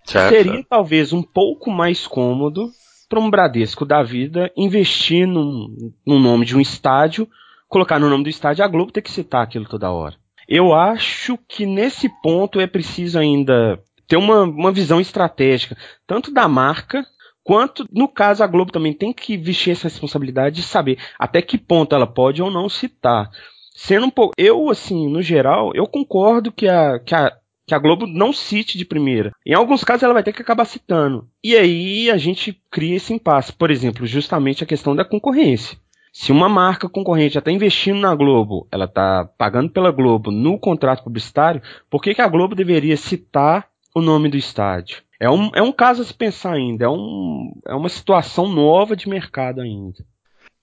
certo. 0.05 0.29
Seria 0.29 0.63
talvez 0.69 1.11
um 1.11 1.21
pouco 1.21 1.69
mais 1.69 2.07
cômodo 2.07 2.71
para 3.09 3.19
um 3.19 3.29
Bradesco 3.29 3.85
da 3.85 4.03
vida 4.03 4.51
investir 4.55 5.27
num, 5.27 5.93
num 6.05 6.19
nome 6.19 6.45
de 6.45 6.55
um 6.55 6.61
estádio, 6.61 7.27
colocar 7.67 7.99
no 7.99 8.09
nome 8.09 8.23
do 8.23 8.29
estádio 8.29 8.63
a 8.63 8.67
Globo 8.67 8.91
ter 8.91 9.01
que 9.01 9.11
citar 9.11 9.43
aquilo 9.43 9.65
toda 9.65 9.91
hora. 9.91 10.15
Eu 10.47 10.73
acho 10.73 11.37
que 11.47 11.65
nesse 11.65 12.09
ponto 12.21 12.59
é 12.59 12.67
preciso 12.67 13.19
ainda 13.19 13.81
ter 14.07 14.17
uma, 14.17 14.43
uma 14.43 14.71
visão 14.71 15.01
estratégica, 15.01 15.77
tanto 16.05 16.31
da 16.31 16.47
marca, 16.47 17.05
quanto, 17.43 17.87
no 17.91 18.07
caso, 18.07 18.43
a 18.43 18.47
Globo 18.47 18.71
também 18.71 18.93
tem 18.93 19.11
que 19.11 19.37
vestir 19.37 19.71
essa 19.71 19.87
responsabilidade 19.87 20.57
de 20.57 20.63
saber 20.63 20.97
até 21.19 21.41
que 21.41 21.57
ponto 21.57 21.93
ela 21.93 22.07
pode 22.07 22.41
ou 22.41 22.49
não 22.49 22.69
citar. 22.69 23.29
Sendo 23.75 24.07
um 24.07 24.09
pouco. 24.09 24.33
Eu, 24.37 24.69
assim, 24.69 25.07
no 25.07 25.21
geral, 25.21 25.71
eu 25.75 25.85
concordo 25.85 26.51
que 26.51 26.67
a, 26.67 26.99
que 26.99 27.13
a 27.13 27.31
que 27.67 27.75
a 27.75 27.79
Globo 27.79 28.07
não 28.07 28.31
cite 28.31 28.77
de 28.77 28.85
primeira. 28.85 29.33
Em 29.45 29.53
alguns 29.53 29.83
casos 29.83 30.03
ela 30.03 30.13
vai 30.13 30.23
ter 30.23 30.31
que 30.31 30.41
acabar 30.41 30.63
citando. 30.63 31.27
E 31.43 31.53
aí 31.53 32.09
a 32.09 32.17
gente 32.17 32.57
cria 32.71 32.95
esse 32.95 33.13
impasse. 33.13 33.51
Por 33.51 33.69
exemplo, 33.69 34.07
justamente 34.07 34.63
a 34.63 34.67
questão 34.67 34.95
da 34.95 35.03
concorrência. 35.03 35.77
Se 36.13 36.31
uma 36.31 36.47
marca 36.47 36.87
concorrente 36.87 37.33
já 37.33 37.39
está 37.39 37.51
investindo 37.51 37.99
na 37.99 38.15
Globo, 38.15 38.67
ela 38.71 38.85
está 38.85 39.29
pagando 39.37 39.69
pela 39.69 39.91
Globo 39.91 40.31
no 40.31 40.57
contrato 40.57 41.03
publicitário, 41.03 41.61
por 41.89 42.01
que, 42.01 42.15
que 42.15 42.21
a 42.21 42.27
Globo 42.27 42.55
deveria 42.55 42.95
citar 42.95 43.67
o 43.93 44.01
nome 44.01 44.29
do 44.29 44.37
estádio? 44.37 45.03
É 45.19 45.29
um, 45.29 45.51
é 45.53 45.61
um 45.61 45.71
caso 45.71 46.01
a 46.01 46.05
se 46.05 46.13
pensar 46.13 46.53
ainda, 46.53 46.85
é, 46.85 46.89
um, 46.89 47.51
é 47.67 47.75
uma 47.75 47.89
situação 47.89 48.47
nova 48.47 48.95
de 48.95 49.09
mercado 49.09 49.61
ainda. 49.61 49.97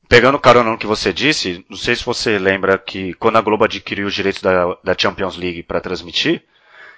Pegando 0.09 0.37
o 0.37 0.41
carona 0.41 0.71
no 0.71 0.79
que 0.79 0.87
você 0.87 1.13
disse, 1.13 1.65
não 1.69 1.77
sei 1.77 1.95
se 1.95 2.05
você 2.05 2.39
lembra 2.39 2.79
que 2.79 3.15
quando 3.15 3.37
a 3.37 3.41
Globo 3.41 3.65
adquiriu 3.65 4.07
os 4.07 4.15
direitos 4.15 4.43
da, 4.43 4.77
da 4.83 4.97
Champions 4.97 5.37
League 5.37 5.63
para 5.63 5.81
transmitir, 5.81 6.43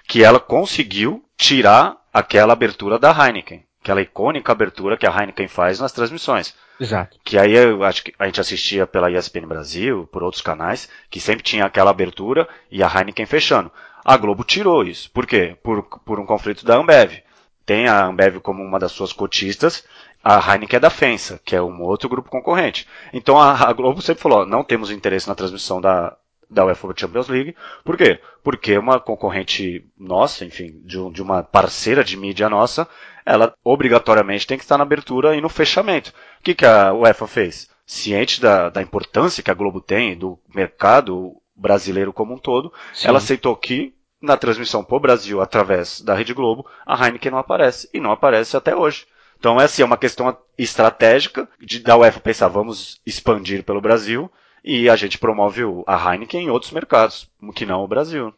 que 0.06 0.22
ela 0.22 0.38
conseguiu 0.38 1.24
tirar 1.36 1.96
aquela 2.12 2.52
abertura 2.52 2.98
da 2.98 3.10
Heineken, 3.10 3.64
aquela 3.82 4.00
icônica 4.00 4.50
abertura 4.50 4.96
que 4.96 5.06
a 5.06 5.10
Heineken 5.10 5.48
faz 5.48 5.80
nas 5.80 5.92
transmissões. 5.92 6.54
Exato. 6.78 7.18
Que 7.24 7.38
aí 7.38 7.54
eu 7.54 7.82
acho 7.82 8.04
que 8.04 8.14
a 8.18 8.26
gente 8.26 8.40
assistia 8.40 8.86
pela 8.86 9.10
ESPN 9.10 9.46
Brasil, 9.46 10.08
por 10.12 10.22
outros 10.22 10.42
canais, 10.42 10.88
que 11.10 11.20
sempre 11.20 11.42
tinha 11.42 11.64
aquela 11.64 11.90
abertura 11.90 12.48
e 12.70 12.82
a 12.82 12.86
Heineken 12.86 13.26
fechando. 13.26 13.70
A 14.04 14.16
Globo 14.16 14.44
tirou 14.44 14.84
isso. 14.84 15.10
Por 15.10 15.26
quê? 15.26 15.56
Por, 15.62 15.82
por 15.82 16.20
um 16.20 16.26
conflito 16.26 16.64
da 16.64 16.76
Ambev. 16.76 17.22
Tem 17.64 17.88
a 17.88 18.04
Ambev 18.04 18.38
como 18.40 18.62
uma 18.62 18.78
das 18.78 18.92
suas 18.92 19.12
cotistas, 19.12 19.84
a 20.22 20.38
Heineken 20.38 20.76
é 20.76 20.80
da 20.80 20.90
FENSA, 20.90 21.40
que 21.44 21.56
é 21.56 21.62
um 21.62 21.82
outro 21.82 22.08
grupo 22.08 22.30
concorrente. 22.30 22.86
Então 23.12 23.40
a, 23.40 23.68
a 23.68 23.72
Globo 23.72 24.02
sempre 24.02 24.22
falou, 24.22 24.46
não 24.46 24.62
temos 24.62 24.90
interesse 24.90 25.28
na 25.28 25.34
transmissão 25.34 25.80
da, 25.80 26.16
da 26.48 26.64
UEFA 26.64 26.94
Champions 26.96 27.28
League. 27.28 27.56
Por 27.84 27.96
quê? 27.96 28.20
Porque 28.42 28.76
uma 28.78 29.00
concorrente 29.00 29.84
nossa, 29.98 30.44
enfim, 30.44 30.80
de, 30.84 31.10
de, 31.10 31.22
uma 31.22 31.42
parceira 31.42 32.04
de 32.04 32.16
mídia 32.16 32.48
nossa, 32.48 32.88
ela 33.24 33.54
obrigatoriamente 33.64 34.46
tem 34.46 34.56
que 34.56 34.64
estar 34.64 34.78
na 34.78 34.84
abertura 34.84 35.36
e 35.36 35.40
no 35.40 35.48
fechamento. 35.48 36.12
O 36.40 36.42
que, 36.42 36.54
que 36.54 36.66
a 36.66 36.92
UEFA 36.92 37.26
fez? 37.26 37.68
Ciente 37.84 38.40
da, 38.40 38.68
da 38.68 38.82
importância 38.82 39.42
que 39.42 39.50
a 39.50 39.54
Globo 39.54 39.80
tem, 39.80 40.16
do 40.16 40.38
mercado 40.54 41.36
brasileiro 41.54 42.12
como 42.12 42.34
um 42.34 42.38
todo, 42.38 42.72
Sim. 42.92 43.08
ela 43.08 43.18
aceitou 43.18 43.56
que 43.56 43.94
na 44.20 44.36
transmissão 44.36 44.82
para 44.82 44.96
o 44.96 45.00
Brasil 45.00 45.40
através 45.40 46.00
da 46.00 46.14
Rede 46.14 46.34
Globo, 46.34 46.66
a 46.84 47.06
Heineken 47.06 47.30
não 47.30 47.38
aparece. 47.38 47.88
E 47.92 48.00
não 48.00 48.12
aparece 48.12 48.56
até 48.56 48.74
hoje. 48.74 49.06
Então, 49.38 49.60
essa 49.60 49.82
é 49.82 49.84
uma 49.84 49.98
questão 49.98 50.36
estratégica 50.56 51.48
de, 51.60 51.80
da 51.80 51.96
UEFA 51.96 52.20
pensar, 52.20 52.48
vamos 52.48 53.00
expandir 53.04 53.62
pelo 53.62 53.80
Brasil, 53.80 54.30
e 54.66 54.90
a 54.90 54.96
gente 54.96 55.16
promove 55.16 55.62
a 55.86 56.12
Heineken 56.12 56.46
em 56.46 56.50
outros 56.50 56.72
mercados, 56.72 57.30
que 57.54 57.64
não 57.64 57.84
o 57.84 57.88
Brasil. 57.88 58.34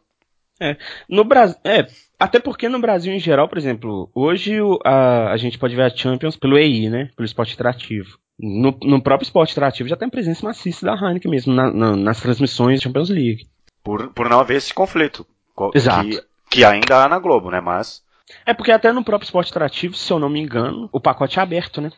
É, 0.59 0.77
no 1.09 1.23
Brasil, 1.23 1.57
é, 1.63 1.87
até 2.19 2.39
porque 2.39 2.69
no 2.69 2.79
Brasil 2.79 3.11
em 3.11 3.19
geral, 3.19 3.47
por 3.47 3.57
exemplo, 3.57 4.11
hoje 4.13 4.57
a, 4.85 5.31
a 5.31 5.37
gente 5.37 5.57
pode 5.57 5.75
ver 5.75 5.83
a 5.83 5.89
Champions 5.89 6.35
pelo 6.35 6.57
EI, 6.57 6.89
né, 6.89 7.09
pelo 7.15 7.25
esporte 7.25 7.55
interativo. 7.55 8.19
No, 8.37 8.77
no 8.83 9.01
próprio 9.01 9.25
esporte 9.25 9.51
interativo 9.51 9.89
já 9.89 9.97
tem 9.97 10.09
presença 10.09 10.45
maciça 10.45 10.85
da 10.85 10.93
Heineken 10.93 11.31
mesmo, 11.31 11.53
na, 11.53 11.71
na, 11.71 11.95
nas 11.95 12.21
transmissões 12.21 12.79
da 12.79 12.83
Champions 12.83 13.09
League. 13.09 13.47
Por, 13.83 14.09
por 14.09 14.29
não 14.29 14.39
haver 14.39 14.57
esse 14.57 14.73
conflito. 14.73 15.25
Exato. 15.73 16.09
Que, 16.09 16.23
que 16.51 16.63
ainda 16.63 17.03
há 17.03 17.09
na 17.09 17.17
Globo, 17.17 17.49
né, 17.49 17.59
mas... 17.59 18.03
É 18.45 18.53
porque 18.53 18.71
até 18.71 18.91
no 18.91 19.03
próprio 19.03 19.25
esporte 19.25 19.49
interativo, 19.49 19.95
se 19.95 20.13
eu 20.13 20.19
não 20.19 20.29
me 20.29 20.39
engano, 20.39 20.87
o 20.91 20.99
pacote 20.99 21.39
é 21.39 21.41
aberto, 21.41 21.81
né? 21.81 21.91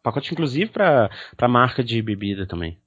Pacote 0.00 0.32
inclusive 0.32 0.70
para 0.70 1.48
marca 1.48 1.82
de 1.82 2.00
bebida 2.00 2.46
também. 2.46 2.78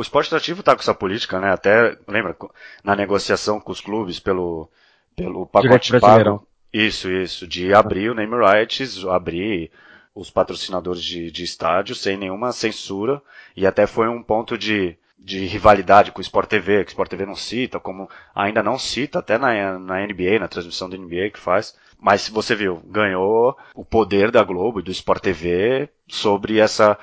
O 0.00 0.02
esporte 0.02 0.28
atrativo 0.28 0.60
está 0.60 0.74
com 0.74 0.80
essa 0.80 0.94
política, 0.94 1.38
né? 1.38 1.52
Até, 1.52 1.94
lembra, 2.08 2.34
na 2.82 2.96
negociação 2.96 3.60
com 3.60 3.70
os 3.70 3.82
clubes 3.82 4.18
pelo, 4.18 4.66
pelo 5.14 5.44
pacote 5.44 6.00
pago. 6.00 6.46
Isso, 6.72 7.10
isso, 7.10 7.46
de 7.46 7.74
abrir 7.74 8.08
o 8.08 8.14
name 8.14 8.34
rights, 8.34 9.04
abrir 9.04 9.70
os 10.14 10.30
patrocinadores 10.30 11.02
de, 11.02 11.30
de 11.30 11.44
estádio 11.44 11.94
sem 11.94 12.16
nenhuma 12.16 12.50
censura 12.50 13.20
e 13.54 13.66
até 13.66 13.86
foi 13.86 14.08
um 14.08 14.22
ponto 14.22 14.56
de, 14.56 14.96
de 15.18 15.44
rivalidade 15.44 16.12
com 16.12 16.20
o 16.20 16.22
Sport 16.22 16.48
TV, 16.48 16.82
que 16.82 16.88
o 16.88 16.92
Sport 16.92 17.10
TV 17.10 17.26
não 17.26 17.36
cita, 17.36 17.78
como 17.78 18.08
ainda 18.34 18.62
não 18.62 18.78
cita, 18.78 19.18
até 19.18 19.36
na, 19.36 19.78
na 19.78 20.06
NBA, 20.06 20.38
na 20.40 20.48
transmissão 20.48 20.88
da 20.88 20.96
NBA 20.96 21.28
que 21.34 21.38
faz. 21.38 21.76
Mas 22.00 22.26
você 22.26 22.54
viu, 22.54 22.80
ganhou 22.86 23.54
o 23.74 23.84
poder 23.84 24.30
da 24.30 24.42
Globo 24.42 24.80
e 24.80 24.82
do 24.82 24.90
Sport 24.90 25.22
TV 25.22 25.90
sobre 26.08 26.58
essa 26.58 26.96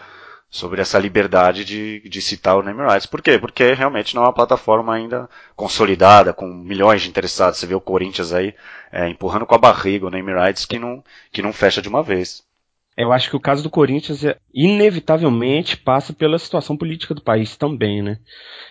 sobre 0.49 0.81
essa 0.81 0.97
liberdade 0.97 1.65
de, 1.65 1.99
de 2.07 2.21
citar 2.21 2.57
o 2.57 2.63
name 2.63 2.81
rights. 2.81 3.05
Por 3.05 3.21
quê? 3.21 3.37
Porque 3.37 3.73
realmente 3.73 4.15
não 4.15 4.23
é 4.23 4.25
uma 4.27 4.33
plataforma 4.33 4.93
ainda 4.95 5.29
consolidada, 5.55 6.33
com 6.33 6.47
milhões 6.47 7.01
de 7.01 7.09
interessados. 7.09 7.59
Você 7.59 7.67
vê 7.67 7.75
o 7.75 7.81
Corinthians 7.81 8.31
aí 8.33 8.55
é, 8.91 9.07
empurrando 9.09 9.45
com 9.45 9.55
a 9.55 9.59
barriga 9.59 10.07
o 10.07 10.09
name 10.09 10.33
rights 10.33 10.65
que 10.65 10.79
não, 10.79 11.03
que 11.31 11.41
não 11.41 11.51
fecha 11.51 11.81
de 11.81 11.89
uma 11.89 12.01
vez. 12.01 12.46
Eu 12.97 13.13
acho 13.13 13.29
que 13.29 13.35
o 13.35 13.39
caso 13.39 13.61
do 13.61 13.69
Corinthians 13.69 14.25
é, 14.25 14.37
inevitavelmente 14.51 15.77
passa 15.77 16.11
pela 16.11 16.39
situação 16.39 16.75
política 16.75 17.13
do 17.13 17.21
país 17.21 17.55
também, 17.55 18.01
né? 18.01 18.17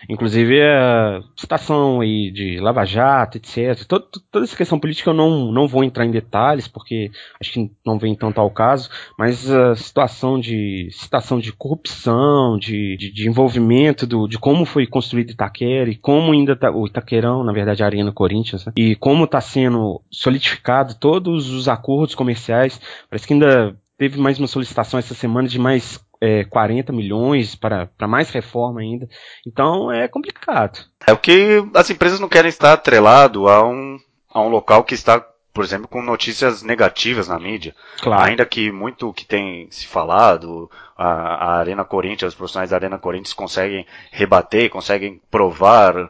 Inclusive 0.09 0.61
a 0.61 1.21
situação 1.33 2.01
aí 2.01 2.29
de 2.29 2.59
Lava 2.59 2.83
Jato, 2.83 3.37
etc. 3.37 3.85
Toda, 3.87 4.05
toda 4.29 4.43
essa 4.43 4.55
questão 4.55 4.77
política 4.77 5.11
eu 5.11 5.13
não, 5.13 5.49
não 5.51 5.65
vou 5.65 5.81
entrar 5.81 6.05
em 6.05 6.11
detalhes, 6.11 6.67
porque 6.67 7.09
acho 7.39 7.53
que 7.53 7.71
não 7.85 7.97
vem 7.97 8.13
tanto 8.15 8.41
ao 8.41 8.51
caso, 8.51 8.89
mas 9.17 9.49
a 9.49 9.75
situação 9.75 10.37
de 10.37 10.89
situação 10.91 11.39
de 11.39 11.53
corrupção, 11.53 12.57
de, 12.57 12.97
de, 12.97 13.11
de 13.13 13.29
envolvimento 13.29 14.05
do, 14.05 14.27
de 14.27 14.37
como 14.37 14.65
foi 14.65 14.85
construído 14.85 15.31
Itaquera 15.31 15.89
e 15.89 15.95
como 15.95 16.33
ainda 16.33 16.53
tá, 16.53 16.69
o 16.69 16.85
Itaquerão, 16.85 17.45
na 17.45 17.53
verdade, 17.53 17.81
a 17.81 17.85
Arena 17.85 18.11
Corinthians, 18.11 18.65
né? 18.65 18.73
e 18.75 18.93
como 18.95 19.23
está 19.23 19.39
sendo 19.39 20.01
solidificado 20.11 20.95
todos 20.95 21.49
os 21.49 21.69
acordos 21.69 22.13
comerciais, 22.13 22.81
parece 23.09 23.25
que 23.25 23.33
ainda 23.33 23.73
teve 23.97 24.19
mais 24.19 24.37
uma 24.37 24.47
solicitação 24.47 24.99
essa 24.99 25.13
semana 25.13 25.47
de 25.47 25.57
mais 25.57 25.99
é, 26.21 26.43
40 26.45 26.93
milhões 26.93 27.55
para, 27.55 27.87
para 27.87 28.07
mais 28.07 28.29
reforma 28.29 28.81
ainda. 28.81 29.07
Então 29.45 29.91
é 29.91 30.07
complicado. 30.07 30.79
É 31.05 31.13
o 31.13 31.17
que 31.17 31.63
as 31.73 31.89
empresas 31.89 32.19
não 32.19 32.29
querem 32.29 32.49
estar 32.49 32.73
atrelado 32.73 33.47
a 33.47 33.67
um, 33.67 33.97
a 34.29 34.41
um 34.41 34.49
local 34.49 34.83
que 34.83 34.93
está, 34.93 35.19
por 35.53 35.63
exemplo, 35.63 35.87
com 35.87 36.01
notícias 36.01 36.61
negativas 36.61 37.27
na 37.27 37.39
mídia. 37.39 37.75
Claro. 37.99 38.23
Ainda 38.23 38.45
que 38.45 38.71
muito 38.71 39.13
que 39.13 39.25
tem 39.25 39.67
se 39.71 39.87
falado, 39.87 40.69
a, 40.95 41.07
a 41.07 41.57
Arena 41.57 41.83
Corinthians, 41.83 42.33
os 42.33 42.37
profissionais 42.37 42.69
da 42.69 42.77
Arena 42.77 42.97
Corinthians 42.97 43.33
conseguem 43.33 43.85
rebater, 44.11 44.69
conseguem 44.69 45.21
provar 45.31 46.09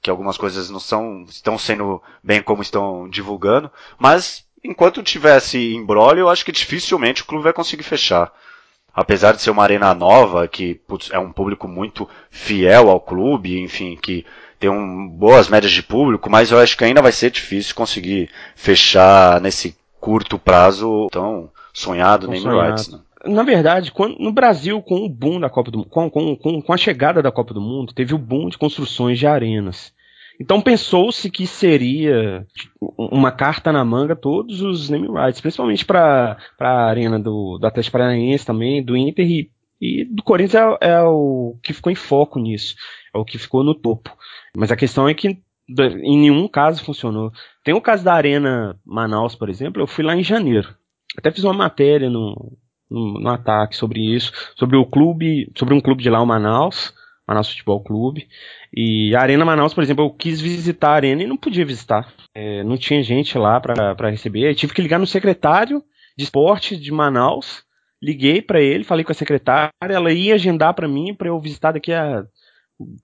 que 0.00 0.10
algumas 0.10 0.38
coisas 0.38 0.70
não 0.70 0.78
são, 0.78 1.24
estão 1.24 1.58
sendo 1.58 2.00
bem 2.22 2.40
como 2.40 2.62
estão 2.62 3.08
divulgando, 3.08 3.70
mas 3.98 4.45
enquanto 4.66 5.02
tivesse 5.02 5.74
embrólio, 5.74 6.22
eu 6.22 6.28
acho 6.28 6.44
que 6.44 6.52
dificilmente 6.52 7.22
o 7.22 7.26
clube 7.26 7.44
vai 7.44 7.52
conseguir 7.52 7.82
fechar. 7.82 8.32
Apesar 8.94 9.32
de 9.32 9.42
ser 9.42 9.50
uma 9.50 9.62
arena 9.62 9.94
nova, 9.94 10.48
que 10.48 10.74
putz, 10.74 11.10
é 11.10 11.18
um 11.18 11.30
público 11.30 11.68
muito 11.68 12.08
fiel 12.30 12.88
ao 12.88 12.98
clube, 12.98 13.60
enfim, 13.60 13.96
que 14.00 14.24
tem 14.58 14.70
um, 14.70 15.06
boas 15.06 15.48
médias 15.48 15.72
de 15.72 15.82
público, 15.82 16.30
mas 16.30 16.50
eu 16.50 16.58
acho 16.58 16.76
que 16.76 16.84
ainda 16.84 17.02
vai 17.02 17.12
ser 17.12 17.30
difícil 17.30 17.74
conseguir 17.74 18.30
fechar 18.54 19.40
nesse 19.40 19.76
curto 20.00 20.38
prazo 20.38 21.08
tão 21.10 21.50
sonhado 21.74 22.26
nem 22.26 22.42
rights. 22.42 22.88
Né? 22.88 22.98
Na 23.26 23.42
verdade, 23.42 23.92
quando, 23.92 24.16
no 24.18 24.32
Brasil, 24.32 24.80
com 24.80 25.04
o 25.04 25.08
boom 25.08 25.40
da 25.40 25.50
Copa 25.50 25.70
do 25.70 25.84
com, 25.84 26.08
com, 26.08 26.62
com 26.62 26.72
a 26.72 26.76
chegada 26.76 27.20
da 27.22 27.32
Copa 27.32 27.52
do 27.52 27.60
Mundo, 27.60 27.92
teve 27.92 28.14
o 28.14 28.18
boom 28.18 28.48
de 28.48 28.56
construções 28.56 29.18
de 29.18 29.26
arenas. 29.26 29.92
Então 30.38 30.60
pensou-se 30.60 31.30
que 31.30 31.46
seria 31.46 32.46
uma 32.96 33.32
carta 33.32 33.72
na 33.72 33.84
manga 33.84 34.14
todos 34.14 34.60
os 34.60 34.90
name 34.90 35.08
rights, 35.08 35.40
principalmente 35.40 35.84
para 35.84 36.36
a 36.60 36.86
arena 36.86 37.18
do, 37.18 37.58
do 37.58 37.66
Atlético 37.66 37.92
Paranaense 37.92 38.44
também, 38.44 38.82
do 38.82 38.96
Inter 38.96 39.26
e, 39.26 39.50
e 39.80 40.04
do 40.04 40.22
Corinthians 40.22 40.76
é, 40.80 40.88
é, 40.90 41.02
o 41.02 41.56
que 41.62 41.72
ficou 41.72 41.90
em 41.90 41.96
foco 41.96 42.38
nisso, 42.38 42.74
é 43.14 43.18
o 43.18 43.24
que 43.24 43.38
ficou 43.38 43.64
no 43.64 43.74
topo. 43.74 44.16
Mas 44.54 44.70
a 44.70 44.76
questão 44.76 45.08
é 45.08 45.14
que 45.14 45.38
em 45.68 46.18
nenhum 46.18 46.46
caso 46.46 46.84
funcionou. 46.84 47.32
Tem 47.64 47.74
o 47.74 47.80
caso 47.80 48.04
da 48.04 48.14
Arena 48.14 48.78
Manaus, 48.84 49.34
por 49.34 49.48
exemplo, 49.48 49.82
eu 49.82 49.86
fui 49.86 50.04
lá 50.04 50.14
em 50.14 50.22
janeiro. 50.22 50.74
Até 51.18 51.30
fiz 51.30 51.44
uma 51.44 51.54
matéria 51.54 52.08
no, 52.08 52.56
no, 52.90 53.20
no 53.20 53.28
ataque 53.28 53.76
sobre 53.76 54.00
isso, 54.00 54.32
sobre 54.54 54.76
o 54.76 54.86
clube, 54.86 55.50
sobre 55.56 55.74
um 55.74 55.80
clube 55.80 56.02
de 56.02 56.10
lá, 56.10 56.20
o 56.20 56.26
Manaus, 56.26 56.94
Manaus 57.26 57.48
Futebol 57.48 57.82
Clube. 57.82 58.28
E 58.76 59.16
a 59.16 59.22
Arena 59.22 59.42
Manaus, 59.42 59.72
por 59.72 59.82
exemplo, 59.82 60.04
eu 60.04 60.10
quis 60.10 60.38
visitar 60.38 60.90
a 60.90 60.94
arena 60.96 61.22
e 61.22 61.26
não 61.26 61.38
podia 61.38 61.64
visitar. 61.64 62.12
É, 62.34 62.62
não 62.62 62.76
tinha 62.76 63.02
gente 63.02 63.38
lá 63.38 63.58
para 63.58 64.10
receber. 64.10 64.50
Eu 64.50 64.54
tive 64.54 64.74
que 64.74 64.82
ligar 64.82 64.98
no 64.98 65.06
secretário 65.06 65.82
de 66.14 66.24
esporte 66.24 66.76
de 66.76 66.92
Manaus. 66.92 67.64
Liguei 68.02 68.42
para 68.42 68.60
ele, 68.60 68.84
falei 68.84 69.02
com 69.02 69.12
a 69.12 69.14
secretária, 69.14 69.72
ela 69.82 70.12
ia 70.12 70.34
agendar 70.34 70.74
para 70.74 70.86
mim 70.86 71.14
para 71.14 71.28
eu 71.28 71.40
visitar 71.40 71.72
daqui 71.72 71.90
a 71.90 72.26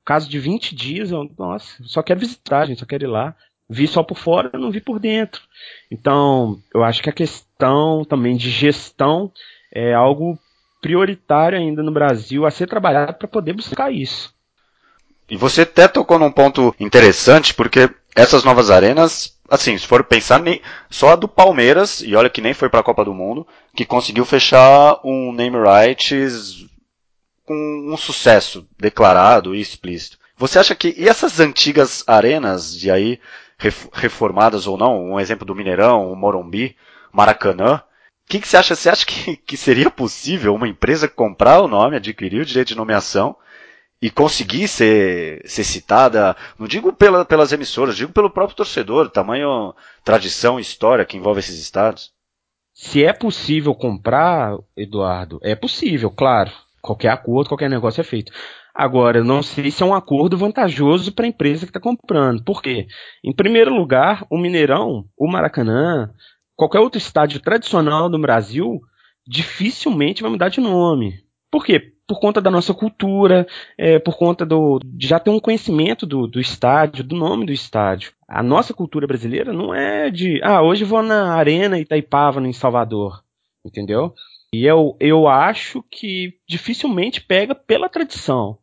caso 0.04 0.28
de 0.28 0.38
20 0.38 0.74
dias. 0.74 1.10
Eu, 1.10 1.26
nossa, 1.38 1.82
só 1.84 2.02
quero 2.02 2.20
visitar, 2.20 2.66
gente, 2.66 2.80
só 2.80 2.84
quero 2.84 3.04
ir 3.04 3.08
lá. 3.08 3.34
Vi 3.70 3.88
só 3.88 4.02
por 4.02 4.18
fora, 4.18 4.50
não 4.58 4.70
vi 4.70 4.82
por 4.82 4.98
dentro. 4.98 5.40
Então, 5.90 6.60
eu 6.74 6.84
acho 6.84 7.02
que 7.02 7.08
a 7.08 7.14
questão 7.14 8.04
também 8.04 8.36
de 8.36 8.50
gestão 8.50 9.32
é 9.74 9.94
algo 9.94 10.38
prioritário 10.82 11.58
ainda 11.58 11.82
no 11.82 11.92
Brasil 11.92 12.44
a 12.44 12.50
ser 12.50 12.66
trabalhado 12.66 13.14
para 13.14 13.26
poder 13.26 13.54
buscar 13.54 13.90
isso. 13.90 14.34
E 15.32 15.36
você 15.38 15.62
até 15.62 15.88
tocou 15.88 16.18
num 16.18 16.30
ponto 16.30 16.74
interessante, 16.78 17.54
porque 17.54 17.88
essas 18.14 18.44
novas 18.44 18.70
arenas, 18.70 19.34
assim, 19.48 19.78
se 19.78 19.86
for 19.86 20.04
pensar, 20.04 20.42
só 20.90 21.12
a 21.12 21.16
do 21.16 21.26
Palmeiras, 21.26 22.02
e 22.02 22.14
olha 22.14 22.28
que 22.28 22.42
nem 22.42 22.52
foi 22.52 22.68
para 22.68 22.80
a 22.80 22.82
Copa 22.82 23.02
do 23.02 23.14
Mundo, 23.14 23.46
que 23.74 23.86
conseguiu 23.86 24.26
fechar 24.26 25.00
um 25.02 25.32
name 25.32 25.56
rights 25.56 26.66
com 27.46 27.54
um 27.90 27.96
sucesso 27.96 28.68
declarado 28.78 29.54
e 29.54 29.60
explícito. 29.62 30.18
Você 30.36 30.58
acha 30.58 30.74
que 30.74 30.94
e 30.98 31.08
essas 31.08 31.40
antigas 31.40 32.04
arenas 32.06 32.76
de 32.78 32.90
aí 32.90 33.18
reformadas 33.90 34.66
ou 34.66 34.76
não, 34.76 35.12
um 35.12 35.18
exemplo 35.18 35.46
do 35.46 35.54
Mineirão, 35.54 36.12
o 36.12 36.14
Morumbi, 36.14 36.76
Maracanã, 37.10 37.80
que, 38.32 38.40
que 38.40 38.48
você 38.48 38.56
acha? 38.56 38.74
Você 38.74 38.88
acha 38.88 39.04
que, 39.04 39.36
que 39.36 39.56
seria 39.58 39.90
possível 39.90 40.54
uma 40.54 40.66
empresa 40.66 41.06
comprar 41.06 41.60
o 41.60 41.68
nome, 41.68 41.96
adquirir 41.96 42.40
o 42.40 42.44
direito 42.46 42.68
de 42.68 42.74
nomeação 42.74 43.36
e 44.02 44.10
conseguir 44.10 44.66
ser, 44.66 45.40
ser 45.48 45.62
citada, 45.62 46.36
não 46.58 46.66
digo 46.66 46.92
pela, 46.92 47.24
pelas 47.24 47.52
emissoras, 47.52 47.96
digo 47.96 48.12
pelo 48.12 48.28
próprio 48.28 48.56
torcedor, 48.56 49.08
tamanho 49.08 49.72
tradição 50.04 50.58
história 50.58 51.04
que 51.04 51.16
envolve 51.16 51.38
esses 51.38 51.60
estados? 51.60 52.10
Se 52.74 53.04
é 53.04 53.12
possível 53.12 53.72
comprar, 53.76 54.58
Eduardo, 54.76 55.38
é 55.40 55.54
possível, 55.54 56.10
claro. 56.10 56.50
Qualquer 56.80 57.10
acordo, 57.10 57.48
qualquer 57.48 57.70
negócio 57.70 58.00
é 58.00 58.04
feito. 58.04 58.32
Agora, 58.74 59.18
eu 59.18 59.24
não 59.24 59.40
sei 59.40 59.70
se 59.70 59.84
é 59.84 59.86
um 59.86 59.94
acordo 59.94 60.36
vantajoso 60.36 61.12
para 61.12 61.24
a 61.24 61.28
empresa 61.28 61.64
que 61.64 61.70
está 61.70 61.78
comprando. 61.78 62.42
Por 62.42 62.60
quê? 62.60 62.88
Em 63.22 63.32
primeiro 63.32 63.72
lugar, 63.72 64.26
o 64.28 64.36
Mineirão, 64.36 65.04
o 65.16 65.30
Maracanã, 65.30 66.10
qualquer 66.56 66.80
outro 66.80 66.98
estádio 66.98 67.38
tradicional 67.38 68.08
no 68.08 68.18
Brasil 68.18 68.80
dificilmente 69.24 70.22
vai 70.22 70.30
mudar 70.32 70.48
de 70.48 70.60
nome. 70.60 71.22
Por 71.52 71.66
quê? 71.66 71.92
Por 72.08 72.18
conta 72.18 72.40
da 72.40 72.50
nossa 72.50 72.72
cultura, 72.72 73.46
é, 73.76 73.98
por 73.98 74.16
conta 74.16 74.46
do, 74.46 74.80
de 74.82 75.06
já 75.06 75.20
ter 75.20 75.28
um 75.28 75.38
conhecimento 75.38 76.06
do, 76.06 76.26
do 76.26 76.40
estádio, 76.40 77.04
do 77.04 77.14
nome 77.14 77.44
do 77.44 77.52
estádio. 77.52 78.12
A 78.26 78.42
nossa 78.42 78.72
cultura 78.72 79.06
brasileira 79.06 79.52
não 79.52 79.74
é 79.74 80.10
de, 80.10 80.40
ah, 80.42 80.62
hoje 80.62 80.82
vou 80.82 81.02
na 81.02 81.34
Arena 81.34 81.78
Itaipava, 81.78 82.40
em 82.40 82.54
Salvador. 82.54 83.22
Entendeu? 83.62 84.14
E 84.54 84.64
eu, 84.64 84.96
eu 84.98 85.28
acho 85.28 85.84
que 85.90 86.38
dificilmente 86.48 87.20
pega 87.20 87.54
pela 87.54 87.88
tradição. 87.88 88.58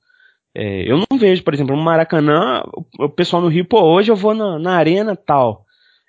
É, 0.56 0.92
eu 0.92 0.98
não 0.98 1.18
vejo, 1.20 1.44
por 1.44 1.54
exemplo, 1.54 1.76
no 1.76 1.84
Maracanã, 1.84 2.64
o, 2.74 3.06
o 3.06 3.10
pessoal 3.10 3.40
no 3.40 3.50
Rio, 3.50 3.66
pô, 3.66 3.82
hoje 3.84 4.12
eu 4.12 4.16
vou 4.16 4.34
na, 4.34 4.58
na 4.58 4.76
Arena 4.76 5.16
tal. 5.16 5.64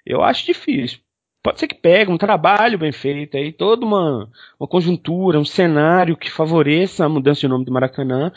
Eu 0.07 0.23
acho 0.23 0.47
difícil 0.47 0.99
pode 1.43 1.59
ser 1.59 1.69
que 1.69 1.75
pegue 1.75 2.11
um 2.11 2.19
trabalho 2.19 2.79
bem 2.79 2.93
feito 2.93 3.37
aí, 3.37 3.53
toda 3.53 3.85
uma, 3.85 4.29
uma 4.59 4.69
conjuntura, 4.69 5.39
um 5.39 5.45
cenário 5.45 6.17
que 6.17 6.31
favoreça 6.31 7.05
a 7.05 7.09
mudança 7.09 7.41
de 7.41 7.49
nome 7.49 7.65
do 7.65 7.73
Maracanã, 7.73 8.33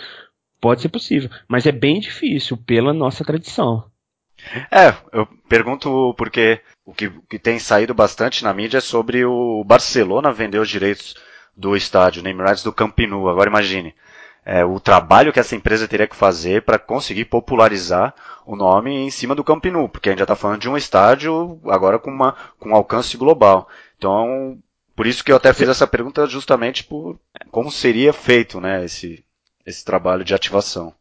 pode 0.60 0.82
ser 0.82 0.90
possível, 0.90 1.30
mas 1.48 1.66
é 1.66 1.72
bem 1.72 2.00
difícil 2.00 2.58
pela 2.58 2.94
nossa 2.94 3.24
tradição. 3.24 3.86
É, 4.72 4.94
eu 5.12 5.28
pergunto 5.48 6.14
porque 6.18 6.62
o 6.86 6.94
que, 6.94 7.10
que 7.30 7.40
tem 7.40 7.60
saído 7.60 7.94
bastante 7.94 8.44
na 8.44 8.54
mídia 8.54 8.78
é 8.78 8.82
sobre 8.82 9.26
o 9.26 9.64
Barcelona 9.64 10.34
vender 10.34 10.60
os 10.60 10.70
direitos 10.70 11.16
do 11.56 11.76
estádio, 11.76 12.24
name 12.24 12.42
rights 12.42 12.64
do 12.64 12.74
Camp 12.74 12.98
Nou. 13.00 13.30
Agora 13.30 13.50
imagine, 13.50 13.94
é, 14.46 14.64
o 14.66 14.80
trabalho 14.80 15.32
que 15.32 15.40
essa 15.40 15.56
empresa 15.56 15.88
teria 15.88 16.08
que 16.08 16.16
fazer 16.16 16.64
para 16.64 16.78
conseguir 16.78 17.26
popularizar 17.26 18.14
o 18.46 18.56
nome 18.56 18.92
em 18.92 19.10
cima 19.10 19.34
do 19.34 19.44
Camp 19.44 19.66
Nou, 19.66 19.88
porque 19.88 20.10
a 20.10 20.12
gente 20.12 20.20
já 20.20 20.26
está 20.26 20.36
falando 20.36 20.60
de 20.60 20.70
um 20.70 20.76
estádio 20.76 21.60
agora 21.66 21.98
com, 21.98 22.12
uma, 22.12 22.36
com 22.60 22.76
alcance 22.76 23.16
global. 23.16 23.70
Então, 23.98 24.58
por 24.96 25.08
isso 25.08 25.24
que 25.24 25.32
eu 25.32 25.38
até 25.38 25.54
fiz 25.54 25.70
essa 25.70 25.88
pergunta 25.88 26.28
justamente 26.28 26.84
por 26.84 27.18
como 27.52 27.72
seria 27.72 28.12
feito 28.12 28.60
né, 28.60 28.84
esse, 28.84 29.24
esse 29.66 29.84
trabalho 29.86 30.26
de 30.26 30.34
ativação. 30.34 30.94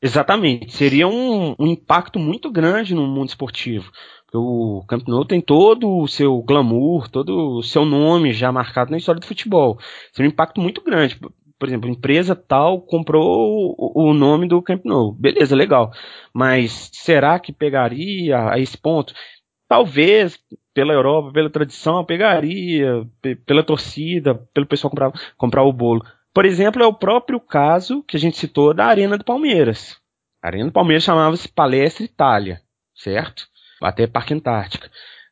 Exatamente, 0.00 0.72
seria 0.72 1.06
um, 1.06 1.54
um 1.58 1.66
impacto 1.66 2.18
muito 2.18 2.50
grande 2.50 2.94
no 2.94 3.06
mundo 3.06 3.28
esportivo. 3.28 3.90
O 4.34 4.82
Camp 4.88 5.06
Nou 5.06 5.24
tem 5.26 5.40
todo 5.40 5.88
o 5.98 6.08
seu 6.08 6.40
glamour, 6.42 7.08
todo 7.08 7.58
o 7.58 7.62
seu 7.62 7.84
nome 7.84 8.32
já 8.32 8.50
marcado 8.50 8.90
na 8.90 8.96
história 8.96 9.20
do 9.20 9.26
futebol. 9.26 9.78
É 10.18 10.22
um 10.22 10.26
impacto 10.26 10.60
muito 10.60 10.82
grande. 10.82 11.20
Por 11.62 11.68
exemplo, 11.68 11.88
empresa 11.88 12.34
tal 12.34 12.80
comprou 12.80 13.76
o 13.78 14.12
nome 14.12 14.48
do 14.48 14.60
Camp 14.60 14.84
Nou. 14.84 15.12
Beleza, 15.12 15.54
legal. 15.54 15.92
Mas 16.34 16.90
será 16.92 17.38
que 17.38 17.52
pegaria 17.52 18.50
a 18.50 18.58
esse 18.58 18.76
ponto? 18.76 19.14
Talvez, 19.68 20.36
pela 20.74 20.92
Europa, 20.92 21.30
pela 21.32 21.48
tradição, 21.48 22.04
pegaria, 22.04 23.06
pela 23.46 23.62
torcida, 23.62 24.34
pelo 24.52 24.66
pessoal 24.66 24.90
comprar, 24.90 25.12
comprar 25.36 25.62
o 25.62 25.72
bolo. 25.72 26.04
Por 26.34 26.44
exemplo, 26.44 26.82
é 26.82 26.86
o 26.86 26.92
próprio 26.92 27.38
caso 27.38 28.02
que 28.08 28.16
a 28.16 28.20
gente 28.20 28.36
citou 28.36 28.74
da 28.74 28.86
Arena 28.86 29.16
do 29.16 29.24
Palmeiras. 29.24 29.96
A 30.42 30.48
Arena 30.48 30.64
do 30.64 30.72
Palmeiras 30.72 31.04
chamava-se 31.04 31.48
Palestra 31.48 32.04
Itália, 32.04 32.60
certo? 32.92 33.44
Até 33.80 34.08
Parque 34.08 34.34
Antártica. 34.34 34.90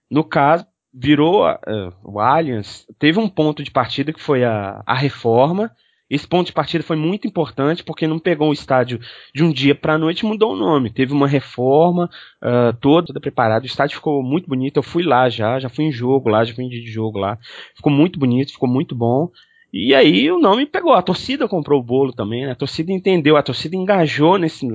No 0.09 0.23
caso, 0.23 0.65
virou 0.95 1.51
uh, 1.51 1.93
o 2.05 2.21
Allianz, 2.21 2.87
teve 3.01 3.19
um 3.19 3.29
ponto 3.29 3.65
de 3.65 3.71
partida 3.73 4.13
que 4.13 4.23
foi 4.23 4.45
a, 4.45 4.81
a 4.87 4.95
reforma. 4.95 5.73
Esse 6.11 6.27
ponto 6.27 6.49
de 6.49 6.53
partida 6.53 6.83
foi 6.83 6.97
muito 6.97 7.29
importante 7.29 7.85
porque 7.85 8.05
não 8.05 8.19
pegou 8.19 8.51
o 8.51 8.53
estádio 8.53 8.99
de 9.33 9.45
um 9.45 9.53
dia 9.53 9.77
para 9.77 9.95
a 9.95 9.99
noite 9.99 10.27
mudou 10.27 10.55
o 10.55 10.57
nome. 10.57 10.91
Teve 10.91 11.13
uma 11.13 11.29
reforma 11.29 12.11
uh, 12.43 12.77
toda, 12.81 13.07
toda 13.07 13.21
preparada. 13.21 13.63
O 13.63 13.67
estádio 13.67 13.95
ficou 13.95 14.21
muito 14.21 14.49
bonito. 14.49 14.79
Eu 14.79 14.83
fui 14.83 15.05
lá 15.05 15.29
já, 15.29 15.61
já 15.61 15.69
fui 15.69 15.85
em 15.85 15.93
jogo 15.93 16.29
lá, 16.29 16.43
já 16.43 16.53
fui 16.53 16.65
em 16.65 16.69
dia 16.69 16.81
de 16.81 16.91
jogo 16.91 17.21
lá. 17.21 17.39
Ficou 17.77 17.93
muito 17.93 18.19
bonito, 18.19 18.53
ficou 18.53 18.69
muito 18.69 18.93
bom. 18.97 19.31
E 19.73 19.95
aí 19.95 20.29
o 20.33 20.41
nome 20.41 20.67
pegou. 20.67 20.95
A 20.95 21.03
torcida 21.03 21.47
comprou 21.47 21.79
o 21.79 21.85
bolo 21.85 22.13
também, 22.13 22.45
né? 22.45 22.51
A 22.51 22.57
torcida 22.57 22.91
entendeu, 22.91 23.37
a 23.37 23.43
torcida 23.43 23.77
engajou 23.77 24.37
nesse, 24.37 24.67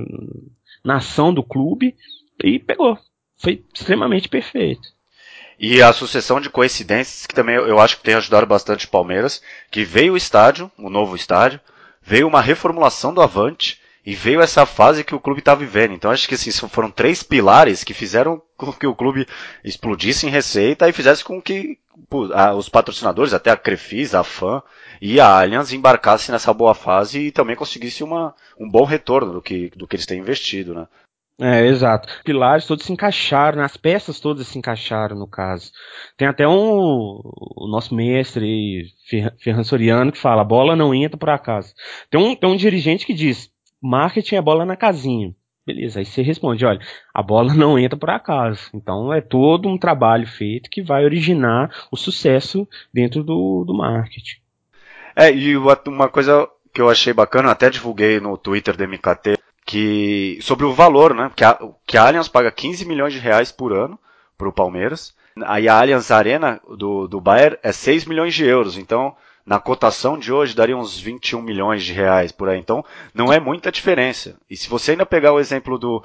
na 0.86 0.96
ação 0.96 1.34
do 1.34 1.44
clube 1.44 1.94
e 2.42 2.60
pegou. 2.60 2.98
Foi 3.38 3.62
extremamente 3.74 4.30
perfeito. 4.30 4.95
E 5.60 5.82
a 5.82 5.94
sucessão 5.94 6.42
de 6.42 6.50
coincidências 6.50 7.26
que 7.26 7.34
também 7.34 7.56
eu 7.56 7.80
acho 7.80 7.98
que 7.98 8.04
tem 8.04 8.16
ajudado 8.16 8.46
bastante 8.46 8.86
o 8.86 8.90
Palmeiras, 8.90 9.42
que 9.72 9.84
veio 9.84 10.14
o 10.14 10.18
estádio, 10.18 10.72
o 10.78 10.90
novo 10.90 11.16
estádio, 11.16 11.60
veio 12.02 12.28
uma 12.28 12.42
reformulação 12.42 13.14
do 13.14 13.22
Avante 13.22 13.80
e 14.06 14.14
veio 14.14 14.42
essa 14.42 14.66
fase 14.66 15.04
que 15.04 15.16
o 15.16 15.20
clube 15.20 15.40
está 15.40 15.56
vivendo. 15.56 15.94
Então 15.94 16.12
acho 16.12 16.28
que 16.28 16.36
assim, 16.36 16.52
foram 16.68 16.92
três 16.92 17.24
pilares 17.24 17.84
que 17.84 17.94
fizeram 17.94 18.42
com 18.56 18.72
que 18.72 18.86
o 18.86 18.96
clube 18.96 19.28
explodisse 19.64 20.28
em 20.28 20.30
receita 20.30 20.88
e 20.88 20.94
fizesse 20.94 21.24
com 21.24 21.42
que 21.42 21.80
os 22.56 22.70
patrocinadores, 22.70 23.34
até 23.34 23.50
a 23.50 23.58
Crefis, 23.58 24.14
a 24.14 24.24
FAM 24.24 24.62
e 25.02 25.20
a 25.20 25.40
Allianz 25.40 25.72
embarcassem 25.72 26.32
nessa 26.32 26.54
boa 26.54 26.76
fase 26.76 27.20
e 27.20 27.32
também 27.32 27.56
conseguisse 27.56 28.04
uma, 28.04 28.36
um 28.60 28.70
bom 28.70 28.84
retorno 28.84 29.34
do 29.34 29.42
que, 29.42 29.72
do 29.76 29.88
que 29.88 29.96
eles 29.96 30.06
têm 30.06 30.20
investido, 30.20 30.76
né? 30.76 30.88
É, 31.40 31.66
exato. 31.66 32.08
Pilares 32.24 32.66
todos 32.66 32.86
se 32.86 32.94
encaixaram, 32.94 33.62
as 33.62 33.76
peças 33.76 34.22
todas 34.22 34.48
se 34.48 34.58
encaixaram 34.58 35.18
no 35.18 35.28
caso. 35.28 35.72
Tem 36.16 36.28
até 36.28 36.48
um 36.48 37.22
o 37.22 37.68
nosso 37.70 37.94
mestre 37.94 38.86
Ferran 39.40 39.64
Soriano 39.64 40.12
que 40.14 40.18
fala: 40.18 40.42
a 40.42 40.46
bola 40.46 40.76
não 40.76 40.94
entra 40.96 41.18
por 41.18 41.30
acaso. 41.30 41.74
Tem 42.10 42.22
um, 42.22 42.36
tem 42.36 42.50
um 42.50 42.56
dirigente 42.56 43.06
que 43.06 43.14
diz: 43.14 43.52
marketing 43.82 44.36
é 44.36 44.42
bola 44.42 44.66
na 44.66 44.78
casinha. 44.78 45.36
Beleza, 45.66 46.00
aí 46.00 46.06
você 46.06 46.22
responde, 46.22 46.64
olha, 46.64 46.80
a 47.12 47.24
bola 47.24 47.52
não 47.56 47.78
entra 47.78 47.98
por 47.98 48.10
acaso. 48.10 48.70
Então 48.74 49.12
é 49.12 49.20
todo 49.20 49.68
um 49.68 49.78
trabalho 49.78 50.28
feito 50.28 50.70
que 50.70 50.82
vai 50.82 51.04
originar 51.04 51.70
o 51.92 51.98
sucesso 51.98 52.68
dentro 52.94 53.24
do, 53.24 53.66
do 53.66 53.74
marketing. 53.74 54.38
É, 55.16 55.34
e 55.34 55.58
uma 55.58 56.10
coisa 56.10 56.48
que 56.74 56.82
eu 56.82 56.90
achei 56.90 57.14
bacana, 57.14 57.52
até 57.52 57.70
divulguei 57.70 58.20
no 58.20 58.38
Twitter 58.38 58.76
do 58.76 58.84
MKT, 58.84 59.35
que 59.66 60.38
sobre 60.42 60.66
o 60.66 60.74
valor, 60.74 61.14
né? 61.14 61.32
Que 61.36 61.44
a, 61.44 61.60
que 61.86 61.98
a 61.98 62.06
Allianz 62.06 62.28
paga 62.28 62.52
15 62.52 62.86
milhões 62.86 63.14
de 63.14 63.20
reais 63.20 63.52
por 63.52 63.74
ano 63.74 63.98
para 64.38 64.48
o 64.48 64.54
Palmeiras. 64.54 65.14
Aí 65.44 65.68
a 65.68 65.80
Allianz 65.80 66.12
Arena 66.12 66.62
do, 66.78 67.08
do 67.08 67.20
Bayern 67.20 67.58
é 67.64 67.72
6 67.72 68.06
milhões 68.06 68.34
de 68.34 68.46
euros. 68.46 68.78
Então, 68.78 69.16
na 69.46 69.60
cotação 69.60 70.18
de 70.18 70.32
hoje 70.32 70.56
daria 70.56 70.78
uns 70.78 71.00
21 71.00 71.42
milhões 71.42 71.84
de 71.84 71.94
reais 71.94 72.32
por 72.32 72.48
aí. 72.48 72.60
Então, 72.60 72.86
não 73.14 73.34
é 73.34 73.40
muita 73.40 73.72
diferença. 73.72 74.38
E 74.50 74.56
se 74.56 74.70
você 74.70 74.92
ainda 74.92 75.06
pegar 75.06 75.34
o 75.34 75.40
exemplo 75.40 75.78
do, 75.78 76.04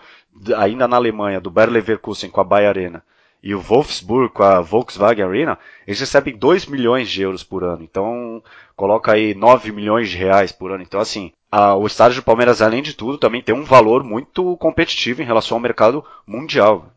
ainda 0.56 0.88
na 0.88 0.96
Alemanha, 0.96 1.40
do 1.40 1.50
Bayer 1.50 1.70
Leverkusen 1.70 2.30
com 2.30 2.40
a 2.40 2.44
Bayer 2.44 2.68
Arena 2.68 3.04
e 3.42 3.54
o 3.54 3.60
Wolfsburg 3.60 4.32
com 4.34 4.42
a 4.42 4.60
Volkswagen 4.60 5.24
Arena, 5.24 5.58
eles 5.86 6.00
recebem 6.00 6.36
2 6.36 6.66
milhões 6.66 7.08
de 7.08 7.22
euros 7.22 7.42
por 7.42 7.64
ano. 7.64 7.82
Então, 7.82 8.42
coloca 8.76 9.12
aí 9.12 9.34
9 9.34 9.72
milhões 9.72 10.10
de 10.10 10.16
reais 10.16 10.52
por 10.52 10.72
ano. 10.72 10.82
Então, 10.82 11.00
assim, 11.00 11.32
a, 11.50 11.74
o 11.74 11.86
estádio 11.86 12.20
do 12.20 12.24
Palmeiras, 12.24 12.62
além 12.62 12.82
de 12.82 12.94
tudo, 12.94 13.18
também 13.18 13.42
tem 13.42 13.54
um 13.54 13.64
valor 13.64 14.04
muito 14.04 14.56
competitivo 14.58 15.22
em 15.22 15.26
relação 15.26 15.56
ao 15.56 15.62
mercado 15.62 16.04
mundial. 16.26 16.92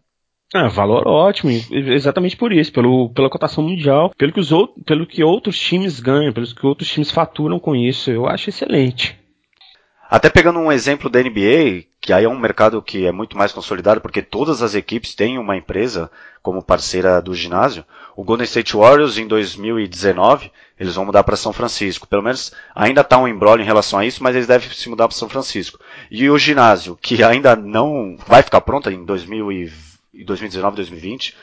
É, 0.56 0.68
valor 0.70 1.08
ótimo, 1.08 1.52
exatamente 1.72 2.38
por 2.38 2.54
isso, 2.54 2.72
pelo, 2.72 3.10
pela 3.10 3.30
cotação 3.30 3.64
mundial, 3.64 4.12
pelo 4.16 4.32
que, 4.32 4.40
os 4.40 4.52
outros, 4.52 4.84
pelo 4.86 5.08
que 5.08 5.24
outros 5.24 5.60
times 5.60 6.00
ganham, 6.00 6.32
pelos 6.32 6.54
que 6.54 6.64
outros 6.66 6.92
times 6.92 7.10
faturam 7.10 7.60
com 7.60 7.76
isso, 7.76 8.12
eu 8.12 8.28
acho 8.28 8.50
excelente. 8.50 9.20
Até 10.08 10.30
pegando 10.30 10.60
um 10.60 10.72
exemplo 10.72 11.10
da 11.10 11.20
NBA, 11.20 11.86
que 12.00 12.14
aí 12.14 12.26
é 12.26 12.30
um 12.30 12.38
mercado 12.38 12.84
que 12.84 13.04
é 13.04 13.12
muito 13.12 13.36
mais 13.36 13.52
consolidado, 13.52 14.00
porque 14.00 14.22
todas 14.22 14.62
as 14.62 14.76
equipes 14.76 15.16
têm 15.16 15.40
uma 15.40 15.58
empresa 15.58 16.12
como 16.40 16.62
parceira 16.62 17.20
do 17.20 17.34
ginásio. 17.34 17.84
O 18.16 18.24
Golden 18.24 18.46
State 18.46 18.78
Warriors 18.78 19.18
em 19.18 19.26
2019, 19.26 20.52
eles 20.80 20.96
vão 20.96 21.06
mudar 21.06 21.24
para 21.24 21.36
São 21.36 21.54
Francisco. 21.54 22.08
Pelo 22.08 22.24
menos 22.24 22.52
ainda 22.76 23.02
está 23.02 23.18
um 23.18 23.28
embrólio 23.28 23.64
em 23.64 23.66
relação 23.66 24.00
a 24.00 24.06
isso, 24.06 24.24
mas 24.24 24.36
eles 24.36 24.48
devem 24.48 24.70
se 24.70 24.90
mudar 24.90 25.08
para 25.08 25.18
São 25.18 25.30
Francisco. 25.30 25.80
E 26.10 26.30
o 26.30 26.38
ginásio, 26.38 26.98
que 27.02 27.24
ainda 27.24 27.56
não 27.56 28.18
vai 28.28 28.42
ficar 28.42 28.62
pronto 28.62 28.90
em 28.90 29.04
2020, 29.06 30.26
2019 30.26 30.76
2020, 30.76 31.36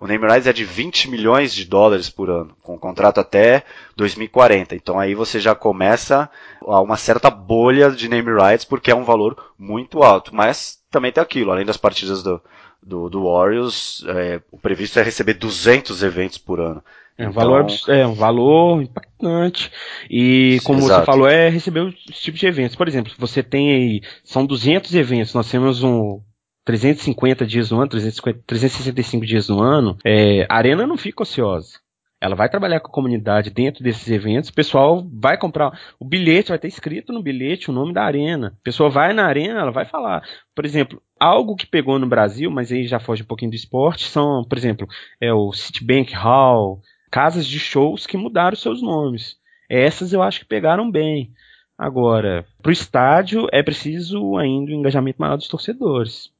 o 0.00 0.06
name 0.06 0.26
rights 0.26 0.46
é 0.46 0.52
de 0.52 0.64
20 0.64 1.08
milhões 1.08 1.54
de 1.54 1.64
dólares 1.64 2.10
por 2.10 2.28
ano, 2.28 2.56
com 2.62 2.78
contrato 2.78 3.20
até 3.20 3.64
2040. 3.96 4.74
Então 4.74 4.98
aí 4.98 5.14
você 5.14 5.38
já 5.38 5.54
começa 5.54 6.28
a 6.66 6.80
uma 6.80 6.96
certa 6.96 7.30
bolha 7.30 7.90
de 7.90 8.08
name 8.08 8.32
rights, 8.32 8.64
porque 8.64 8.90
é 8.90 8.94
um 8.94 9.04
valor 9.04 9.52
muito 9.58 10.02
alto. 10.02 10.34
Mas 10.34 10.78
também 10.90 11.12
tem 11.12 11.22
aquilo, 11.22 11.52
além 11.52 11.64
das 11.64 11.76
partidas 11.76 12.22
do, 12.22 12.40
do, 12.84 13.08
do 13.08 13.24
Warriors, 13.24 14.04
é, 14.08 14.40
o 14.50 14.58
previsto 14.58 14.98
é 14.98 15.02
receber 15.02 15.34
200 15.34 16.02
eventos 16.02 16.38
por 16.38 16.60
ano. 16.60 16.82
É 17.16 17.26
um, 17.26 17.30
então... 17.30 17.42
valor, 17.42 17.66
é 17.88 18.06
um 18.06 18.14
valor 18.14 18.82
impactante. 18.82 19.70
E 20.10 20.58
como 20.64 20.80
Exato. 20.80 21.00
você 21.00 21.06
falou, 21.06 21.28
é 21.28 21.48
receber 21.48 21.80
os 21.80 21.94
tipos 22.20 22.40
de 22.40 22.46
eventos. 22.46 22.76
Por 22.76 22.88
exemplo, 22.88 23.12
você 23.18 23.42
tem 23.42 23.70
aí, 23.70 24.02
são 24.24 24.44
200 24.44 24.94
eventos, 24.94 25.32
nós 25.34 25.50
temos 25.50 25.82
um 25.82 26.20
350 26.64 27.46
dias 27.46 27.70
no 27.70 27.78
ano, 27.78 27.88
350, 27.88 28.42
365 28.46 29.26
dias 29.26 29.48
no 29.48 29.60
ano, 29.60 29.96
é, 30.04 30.46
a 30.48 30.56
arena 30.56 30.86
não 30.86 30.96
fica 30.96 31.22
ociosa. 31.22 31.78
Ela 32.20 32.34
vai 32.34 32.48
trabalhar 32.48 32.80
com 32.80 32.88
a 32.88 32.92
comunidade 32.92 33.50
dentro 33.50 33.84
desses 33.84 34.08
eventos. 34.08 34.48
O 34.48 34.54
pessoal 34.54 35.06
vai 35.12 35.36
comprar 35.36 35.78
o 36.00 36.06
bilhete, 36.06 36.48
vai 36.48 36.58
ter 36.58 36.68
escrito 36.68 37.12
no 37.12 37.22
bilhete 37.22 37.68
o 37.68 37.72
nome 37.72 37.92
da 37.92 38.02
arena. 38.02 38.56
A 38.60 38.64
pessoa 38.64 38.88
vai 38.88 39.12
na 39.12 39.26
arena, 39.26 39.60
ela 39.60 39.70
vai 39.70 39.84
falar. 39.84 40.22
Por 40.54 40.64
exemplo, 40.64 41.02
algo 41.24 41.56
que 41.56 41.66
pegou 41.66 41.98
no 41.98 42.06
Brasil, 42.06 42.50
mas 42.50 42.70
aí 42.70 42.86
já 42.86 43.00
foge 43.00 43.22
um 43.22 43.26
pouquinho 43.26 43.50
do 43.50 43.56
esporte, 43.56 44.08
são, 44.08 44.44
por 44.44 44.58
exemplo, 44.58 44.86
é 45.20 45.32
o 45.32 45.52
Citibank 45.52 46.12
Hall, 46.14 46.82
casas 47.10 47.46
de 47.46 47.58
shows 47.58 48.06
que 48.06 48.16
mudaram 48.16 48.56
seus 48.56 48.82
nomes. 48.82 49.38
Essas 49.68 50.12
eu 50.12 50.22
acho 50.22 50.40
que 50.40 50.44
pegaram 50.44 50.90
bem. 50.90 51.32
Agora, 51.78 52.46
para 52.62 52.68
o 52.68 52.72
estádio 52.72 53.48
é 53.50 53.62
preciso 53.62 54.36
ainda 54.36 54.70
um 54.70 54.74
engajamento 54.74 55.20
maior 55.20 55.36
dos 55.36 55.48
torcedores. 55.48 56.30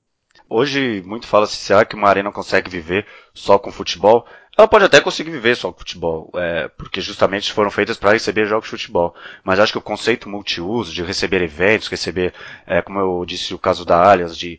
Hoje 0.49 1.03
muito 1.07 1.27
fala-se, 1.27 1.57
será 1.57 1.85
que 1.85 1.97
uma 1.97 2.09
arena 2.09 2.31
consegue 2.31 2.71
viver 2.71 3.07
só 3.33 3.59
com 3.59 3.73
futebol? 3.73 4.27
Ela 4.57 4.69
pode 4.69 4.85
até 4.85 5.01
conseguir 5.01 5.33
viver 5.33 5.57
só 5.57 5.73
com 5.73 5.81
futebol, 5.81 6.31
é, 6.37 6.69
porque 6.69 7.01
justamente 7.01 7.53
foram 7.53 7.73
feitas 7.73 7.97
para 7.97 8.13
receber 8.13 8.47
jogos 8.47 8.67
de 8.67 8.71
futebol. 8.71 9.15
Mas 9.43 9.59
acho 9.59 9.73
que 9.73 9.79
o 9.79 9.83
conceito 9.83 10.29
multiuso, 10.29 10.93
de 10.93 11.03
receber 11.03 11.43
eventos, 11.43 11.89
receber, 11.89 12.33
é, 12.65 12.81
como 12.81 13.01
eu 13.01 13.25
disse 13.27 13.53
o 13.53 13.59
caso 13.59 13.85
da 13.85 14.09
Alias, 14.09 14.37
de 14.39 14.59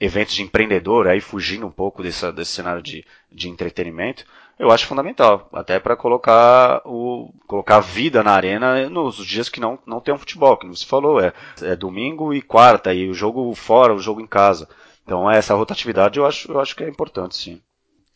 eventos 0.00 0.34
de 0.34 0.42
empreendedor, 0.42 1.08
aí 1.08 1.20
fugindo 1.20 1.66
um 1.66 1.70
pouco 1.70 2.02
desse 2.02 2.32
cenário 2.44 2.80
de, 2.80 3.04
de 3.30 3.48
entretenimento, 3.48 4.24
eu 4.56 4.70
acho 4.70 4.86
fundamental, 4.86 5.48
até 5.52 5.80
para 5.80 5.96
colocar 5.96 6.80
o 6.84 7.32
colocar 7.46 7.80
vida 7.80 8.22
na 8.22 8.32
arena 8.32 8.88
nos 8.88 9.16
dias 9.26 9.48
que 9.48 9.58
não 9.58 9.78
não 9.84 10.00
tem 10.00 10.14
um 10.14 10.18
futebol, 10.18 10.56
que 10.56 10.66
você 10.66 10.86
falou, 10.86 11.20
é, 11.20 11.32
é 11.62 11.74
domingo 11.74 12.32
e 12.32 12.40
quarta 12.40 12.94
e 12.94 13.08
o 13.08 13.14
jogo 13.14 13.52
fora, 13.54 13.92
o 13.92 13.98
jogo 13.98 14.20
em 14.20 14.26
casa. 14.26 14.68
Então 15.04 15.28
essa 15.28 15.54
rotatividade 15.54 16.18
eu 16.18 16.26
acho, 16.26 16.52
eu 16.52 16.60
acho 16.60 16.76
que 16.76 16.84
é 16.84 16.88
importante, 16.88 17.36
sim. 17.36 17.60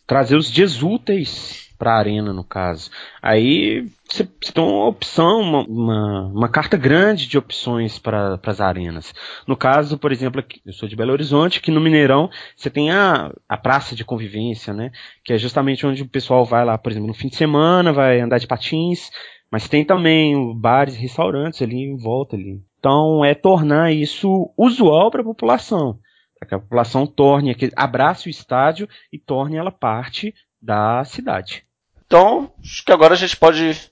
Trazer 0.09 0.37
os 0.37 0.51
dias 0.51 0.83
úteis 0.83 1.69
para 1.79 1.93
a 1.93 1.99
arena, 1.99 2.33
no 2.33 2.43
caso. 2.43 2.91
Aí 3.23 3.87
você, 4.09 4.25
tem 4.25 4.65
uma 4.65 4.89
opção, 4.89 5.43
uma, 5.43 5.63
uma, 5.65 6.27
uma, 6.29 6.49
carta 6.49 6.79
grande 6.79 7.29
de 7.29 7.37
opções 7.37 7.99
para 7.99 8.41
as 8.43 8.59
arenas. 8.59 9.15
No 9.47 9.55
caso, 9.55 9.99
por 9.99 10.11
exemplo, 10.11 10.41
aqui, 10.41 10.63
eu 10.67 10.73
sou 10.73 10.89
de 10.89 10.97
Belo 10.97 11.13
Horizonte, 11.13 11.61
que 11.61 11.71
no 11.71 11.79
Mineirão 11.81 12.31
você 12.57 12.71
tem 12.71 12.91
a, 12.91 13.31
a 13.47 13.57
praça 13.59 13.95
de 13.95 14.03
convivência, 14.03 14.73
né? 14.73 14.91
Que 15.23 15.35
é 15.35 15.39
justamente 15.39 15.87
onde 15.87 16.03
o 16.03 16.09
pessoal 16.09 16.43
vai 16.43 16.65
lá, 16.65 16.79
por 16.79 16.91
exemplo, 16.91 17.09
no 17.09 17.15
fim 17.15 17.29
de 17.29 17.37
semana, 17.37 17.93
vai 17.93 18.19
andar 18.19 18.39
de 18.39 18.47
patins, 18.47 19.11
mas 19.53 19.69
tem 19.69 19.85
também 19.85 20.59
bares 20.59 20.97
e 20.97 21.01
restaurantes 21.01 21.61
ali 21.61 21.77
em 21.77 21.99
volta 21.99 22.35
ali. 22.35 22.63
Então 22.79 23.23
é 23.23 23.35
tornar 23.35 23.93
isso 23.93 24.51
usual 24.57 25.11
para 25.11 25.21
a 25.21 25.25
população 25.25 25.99
que 26.47 26.55
a 26.55 26.59
população 26.59 27.07
torne, 27.07 27.57
abrace 27.77 28.29
o 28.29 28.31
estádio 28.31 28.89
e 29.13 29.19
torne 29.19 29.57
ela 29.57 29.73
parte 29.73 30.35
da 30.61 31.05
cidade. 31.05 31.65
Então, 32.07 32.53
acho 32.63 32.85
que 32.85 32.93
agora 32.93 33.15
a 33.15 33.17
gente 33.17 33.37
pode 33.37 33.91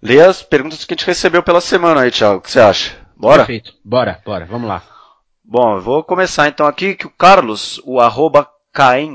ler 0.00 0.24
as 0.24 0.42
perguntas 0.42 0.84
que 0.84 0.94
a 0.94 0.96
gente 0.96 1.06
recebeu 1.06 1.42
pela 1.42 1.60
semana 1.60 2.02
aí, 2.02 2.10
Thiago. 2.10 2.38
O 2.38 2.40
que 2.40 2.50
você 2.50 2.60
acha? 2.60 2.96
Bora? 3.16 3.38
Perfeito. 3.38 3.74
Bora, 3.84 4.22
bora. 4.24 4.46
Vamos 4.46 4.68
lá. 4.68 4.82
Bom, 5.44 5.76
eu 5.76 5.80
vou 5.80 6.04
começar 6.04 6.48
então 6.48 6.66
aqui 6.66 6.94
que 6.94 7.06
o 7.06 7.10
Carlos, 7.10 7.80
o 7.84 8.00
arroba 8.00 8.48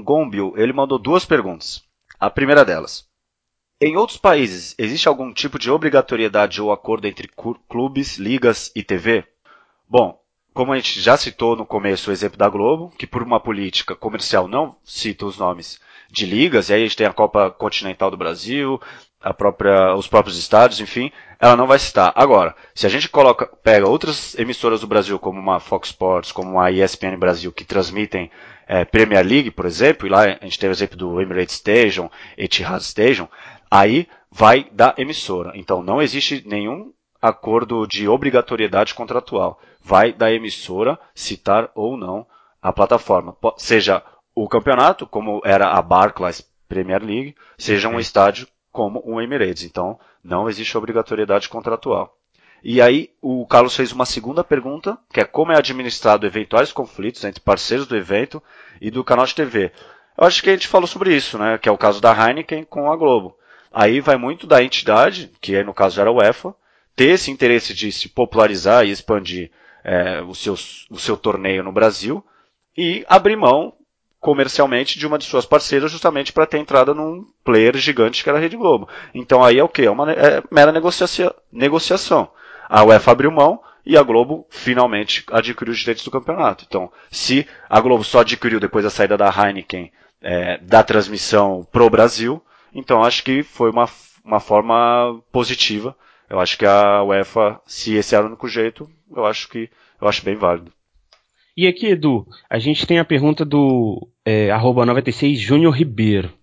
Gombio, 0.04 0.54
ele 0.58 0.74
mandou 0.74 1.00
duas 1.00 1.26
perguntas. 1.26 1.84
A 2.20 2.30
primeira 2.30 2.66
delas. 2.66 3.08
Em 3.82 3.98
outros 3.98 4.18
países, 4.18 4.76
existe 4.78 5.08
algum 5.08 5.34
tipo 5.34 5.60
de 5.60 5.70
obrigatoriedade 5.70 6.62
ou 6.62 6.72
acordo 6.72 7.06
entre 7.06 7.30
clubes, 7.70 8.18
ligas 8.18 8.72
e 8.76 8.84
TV? 8.84 9.26
Bom, 9.88 10.20
como 10.54 10.72
a 10.72 10.76
gente 10.76 11.02
já 11.02 11.18
citou 11.18 11.56
no 11.56 11.66
começo 11.66 12.10
o 12.10 12.14
exemplo 12.14 12.38
da 12.38 12.48
Globo, 12.48 12.94
que 12.98 13.08
por 13.08 13.24
uma 13.24 13.40
política 13.40 13.96
comercial 13.96 14.48
não 14.48 14.76
cita 14.84 15.26
os 15.26 15.38
nomes 15.38 15.80
de 16.12 16.26
ligas, 16.26 16.70
e 16.70 16.74
aí 16.74 16.82
a 16.82 16.86
gente 16.86 16.96
tem 16.96 17.08
a 17.08 17.14
Copa 17.14 17.50
Continental 17.50 18.12
do 18.12 18.18
Brasil, 18.18 18.80
a 19.20 19.34
própria, 19.34 19.96
os 19.96 20.08
próprios 20.08 20.38
estádios, 20.38 20.80
enfim, 20.80 21.12
ela 21.40 21.56
não 21.56 21.66
vai 21.66 21.80
citar. 21.80 22.12
Agora, 22.16 22.54
se 22.76 22.86
a 22.86 22.90
gente 22.90 23.10
coloca, 23.10 23.48
pega 23.48 23.88
outras 23.88 24.38
emissoras 24.38 24.82
do 24.82 24.88
Brasil, 24.88 25.18
como 25.18 25.40
uma 25.40 25.60
Fox 25.60 25.90
Sports, 25.90 26.32
como 26.32 26.52
uma 26.52 26.70
ESPN 26.70 27.18
Brasil, 27.18 27.52
que 27.52 27.66
transmitem 27.66 28.30
é, 28.68 28.86
Premier 28.86 29.26
League, 29.26 29.50
por 29.50 29.66
exemplo, 29.66 30.06
e 30.06 30.10
lá 30.10 30.24
a 30.24 30.44
gente 30.44 30.60
teve 30.60 30.72
o 30.72 30.76
exemplo 30.76 30.98
do 30.98 31.22
Emirates 31.22 31.56
Station, 31.56 32.12
Etihad 32.38 32.84
Station, 32.84 33.28
aí 33.72 34.08
vai 34.30 34.68
da 34.72 34.94
emissora. 34.98 35.54
Então 35.56 35.82
não 35.82 36.02
existe 36.02 36.44
nenhum 36.46 36.92
acordo 37.24 37.88
de 37.88 38.06
obrigatoriedade 38.06 38.94
contratual. 38.94 39.58
Vai 39.82 40.12
da 40.12 40.30
emissora 40.30 41.00
citar 41.16 41.72
ou 41.74 41.96
não 41.96 42.28
a 42.62 42.74
plataforma. 42.74 43.34
Seja 43.56 44.04
o 44.36 44.46
campeonato, 44.50 45.08
como 45.08 45.42
era 45.46 45.70
a 45.70 45.82
Barclays 45.82 46.46
Premier 46.68 47.02
League, 47.02 47.34
seja 47.58 47.88
um 47.88 47.98
estádio 47.98 48.46
como 48.74 49.02
o 49.06 49.22
Emirates. 49.22 49.64
Então 49.64 49.98
não 50.22 50.50
existe 50.50 50.78
obrigatoriedade 50.78 51.48
contratual. 51.48 52.18
E 52.62 52.82
aí 52.82 53.10
o 53.22 53.48
Carlos 53.48 53.76
fez 53.76 53.94
uma 53.94 54.06
segunda 54.06 54.44
pergunta, 54.44 54.98
que 55.10 55.22
é 55.22 55.26
como 55.26 55.54
é 55.54 55.58
administrado 55.58 56.28
eventuais 56.28 56.74
conflitos 56.74 57.24
entre 57.24 57.40
parceiros 57.40 57.88
do 57.88 57.96
evento 57.96 58.44
e 58.82 58.92
do 58.92 59.04
canal 59.04 59.26
de 59.26 59.36
TV. 59.36 59.72
Eu 60.18 60.26
acho 60.28 60.44
que 60.44 60.50
a 60.50 60.54
gente 60.54 60.68
falou 60.68 60.88
sobre 60.88 61.16
isso, 61.16 61.38
né? 61.38 61.58
Que 61.58 61.70
é 61.70 61.72
o 61.72 61.78
caso 61.78 62.02
da 62.02 62.12
Heineken 62.12 62.66
com 62.66 62.92
a 62.92 62.98
Globo. 62.98 63.38
Aí 63.72 64.02
vai 64.02 64.18
muito 64.18 64.46
da 64.46 64.62
entidade, 64.62 65.32
que 65.40 65.64
no 65.64 65.74
caso 65.74 66.02
era 66.02 66.10
a 66.10 66.14
UEFA, 66.14 66.54
ter 66.96 67.12
esse 67.12 67.32
interesse 67.32 67.74
de 67.74 67.92
se 67.92 68.10
popularizar 68.10 68.86
e 68.86 68.92
expandir 68.92 69.52
é, 69.84 70.22
o, 70.22 70.34
seu, 70.34 70.54
o 70.90 71.00
seu 71.00 71.18
torneio 71.18 71.64
no 71.64 71.72
Brasil 71.72 72.24
e 72.78 73.06
abrir 73.08 73.36
mão 73.36 73.74
comercialmente 74.20 74.98
de 74.98 75.06
uma 75.06 75.18
de 75.18 75.26
suas 75.26 75.46
parceiras 75.46 75.92
justamente 75.92 76.32
para 76.32 76.46
ter 76.46 76.58
entrada 76.58 76.94
num 76.94 77.26
player 77.44 77.76
gigante 77.76 78.24
que 78.24 78.30
era 78.30 78.38
a 78.38 78.42
Rede 78.42 78.56
Globo. 78.56 78.88
Então 79.14 79.44
aí 79.44 79.60
é 79.60 79.64
o 79.64 79.68
que? 79.68 79.82
É 79.82 79.92
uma 79.92 80.12
é 80.12 80.42
mera 80.50 80.72
negociação. 80.72 81.34
negociação. 81.52 82.32
A 82.70 82.84
UEFA 82.84 83.12
abriu 83.12 83.32
mão 83.32 83.60
e 83.86 83.98
a 83.98 84.04
Globo 84.04 84.48
finalmente 84.50 85.26
adquiriu 85.30 85.74
os 85.74 85.80
direitos 85.80 86.06
do 86.06 86.12
campeonato. 86.12 86.66
Então, 86.66 86.92
se 87.12 87.46
a 87.70 87.82
Globo 87.82 88.04
só 88.04 88.22
adquiriu 88.22 88.60
depois 88.60 88.86
da 88.86 88.90
saída 88.90 89.18
da 89.18 89.30
Heineken 89.30 89.92
é, 90.22 90.58
da 90.60 90.82
transmissão 90.84 91.68
pro 91.70 91.90
Brasil, 91.90 92.42
então 92.74 93.04
acho 93.04 93.24
que 93.24 93.44
foi 93.44 93.70
uma, 93.70 93.90
uma 94.24 94.40
forma 94.40 95.22
positiva. 95.32 95.96
Eu 96.30 96.40
acho 96.40 96.58
que 96.58 96.66
a 96.66 97.04
UEFA, 97.04 97.62
se 97.66 97.96
esse 97.96 98.16
era 98.16 98.24
o 98.24 98.28
único 98.28 98.48
jeito, 98.48 98.90
eu 99.16 99.26
acho 99.26 99.50
que 99.50 99.70
eu 100.02 100.08
acho 100.08 100.24
bem 100.24 100.36
válido. 100.36 100.72
E 101.56 101.68
aqui, 101.68 101.88
Edu, 101.88 102.28
a 102.50 102.58
gente 102.58 102.88
tem 102.88 102.98
a 102.98 103.06
pergunta 103.06 103.46
do 103.46 104.10
é, 104.26 104.50
96 104.52 105.40
Júnior 105.40 105.74
Ribeiro. 105.74 106.34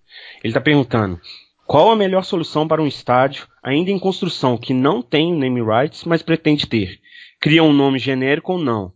Ele 0.43 0.51
está 0.51 0.61
perguntando: 0.61 1.21
qual 1.67 1.91
a 1.91 1.97
melhor 1.97 2.25
solução 2.25 2.67
para 2.67 2.83
um 2.83 2.87
estádio 2.87 3.47
ainda 3.63 3.91
em 3.91 3.99
construção 3.99 4.57
que 4.57 4.73
não 4.73 5.03
tem 5.03 5.35
name 5.35 5.61
rights, 5.61 6.05
mas 6.05 6.23
pretende 6.23 6.67
ter? 6.67 7.01
Cria 7.41 7.63
um 7.63 7.73
nome 7.73 7.99
genérico 7.99 8.53
ou 8.53 8.59
não? 8.59 8.93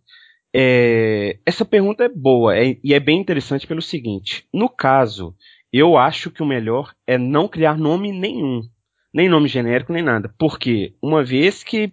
É, 0.52 1.38
essa 1.44 1.64
pergunta 1.64 2.04
é 2.04 2.08
boa 2.08 2.56
é, 2.56 2.76
e 2.82 2.94
é 2.94 3.00
bem 3.00 3.18
interessante 3.18 3.66
pelo 3.66 3.82
seguinte: 3.82 4.46
no 4.52 4.68
caso 4.68 5.34
eu 5.72 5.96
acho 5.96 6.30
que 6.30 6.42
o 6.42 6.46
melhor 6.46 6.94
é 7.04 7.18
não 7.18 7.48
criar 7.48 7.76
nome 7.76 8.12
nenhum. 8.12 8.62
Nem 9.14 9.28
nome 9.28 9.48
genérico, 9.48 9.92
nem 9.92 10.02
nada. 10.02 10.34
Porque 10.36 10.92
uma 11.00 11.22
vez 11.22 11.62
que, 11.62 11.92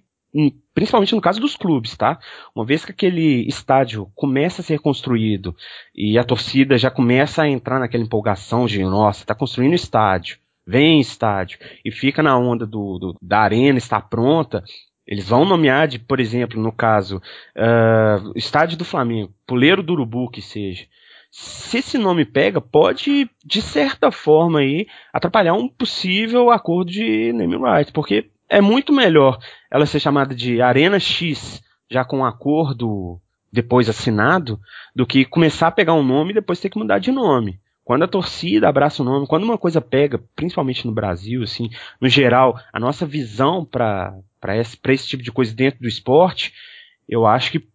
principalmente 0.74 1.14
no 1.14 1.22
caso 1.22 1.40
dos 1.40 1.56
clubes, 1.56 1.96
tá? 1.96 2.20
Uma 2.56 2.66
vez 2.66 2.84
que 2.84 2.92
aquele 2.92 3.48
estádio 3.48 4.12
começa 4.16 4.62
a 4.62 4.66
ser 4.66 4.80
construído 4.80 5.56
e 5.96 6.18
a 6.18 6.24
torcida 6.24 6.80
já 6.80 6.90
começa 6.90 7.44
a 7.44 7.48
entrar 7.48 7.80
naquela 7.80 8.04
empolgação 8.04 8.66
de, 8.66 8.84
nossa, 8.84 9.24
tá 9.24 9.36
construindo 9.36 9.76
estádio, 9.76 10.40
vem 10.66 11.00
estádio, 11.00 11.60
e 11.86 11.92
fica 11.92 12.24
na 12.24 12.36
onda 12.36 12.66
do, 12.66 12.98
do 12.98 13.16
da 13.22 13.42
arena, 13.42 13.78
está 13.78 14.02
pronta, 14.02 14.64
eles 15.06 15.28
vão 15.28 15.46
nomear, 15.46 15.88
de, 15.88 16.00
por 16.00 16.20
exemplo, 16.20 16.60
no 16.60 16.72
caso, 16.72 17.18
uh, 17.18 18.32
estádio 18.36 18.78
do 18.78 18.86
Flamengo, 18.86 19.34
Puleiro 19.46 19.84
do 19.84 19.94
Urubu, 19.94 20.30
que 20.30 20.42
seja 20.42 20.86
se 21.32 21.78
esse 21.78 21.98
nome 21.98 22.26
pega, 22.26 22.60
pode, 22.60 23.30
de 23.44 23.62
certa 23.62 24.12
forma, 24.12 24.60
aí, 24.60 24.86
atrapalhar 25.14 25.54
um 25.54 25.70
possível 25.70 26.52
acordo 26.52 26.92
de 26.92 27.32
name 27.32 27.56
rights, 27.56 27.92
porque 27.92 28.30
é 28.50 28.60
muito 28.60 28.92
melhor 28.92 29.40
ela 29.72 29.86
ser 29.86 30.02
chamada 30.02 30.36
de 30.36 30.62
Arena 30.62 31.00
X, 31.00 31.64
já 31.90 32.04
com 32.04 32.18
um 32.18 32.26
acordo 32.26 33.18
depois 33.50 33.88
assinado, 33.88 34.60
do 34.94 35.08
que 35.08 35.24
começar 35.24 35.68
a 35.68 35.72
pegar 35.72 35.94
um 35.94 36.04
nome 36.04 36.32
e 36.32 36.36
depois 36.36 36.60
ter 36.60 36.70
que 36.70 36.78
mudar 36.78 37.00
de 37.00 37.12
nome. 37.12 37.60
Quando 37.84 38.04
a 38.04 38.08
torcida 38.08 38.68
abraça 38.68 39.02
o 39.02 39.06
nome, 39.06 39.26
quando 39.26 39.44
uma 39.44 39.58
coisa 39.58 39.80
pega, 39.80 40.22
principalmente 40.36 40.86
no 40.86 40.94
Brasil, 40.94 41.44
assim, 41.44 41.70
no 42.00 42.10
geral, 42.10 42.60
a 42.74 42.80
nossa 42.80 43.06
visão 43.06 43.66
para 43.66 44.22
esse, 44.58 44.78
esse 44.90 45.08
tipo 45.08 45.24
de 45.24 45.32
coisa 45.32 45.56
dentro 45.56 45.80
do 45.80 45.88
esporte, 45.88 46.54
eu 47.08 47.26
acho 47.26 47.52
que 47.52 47.71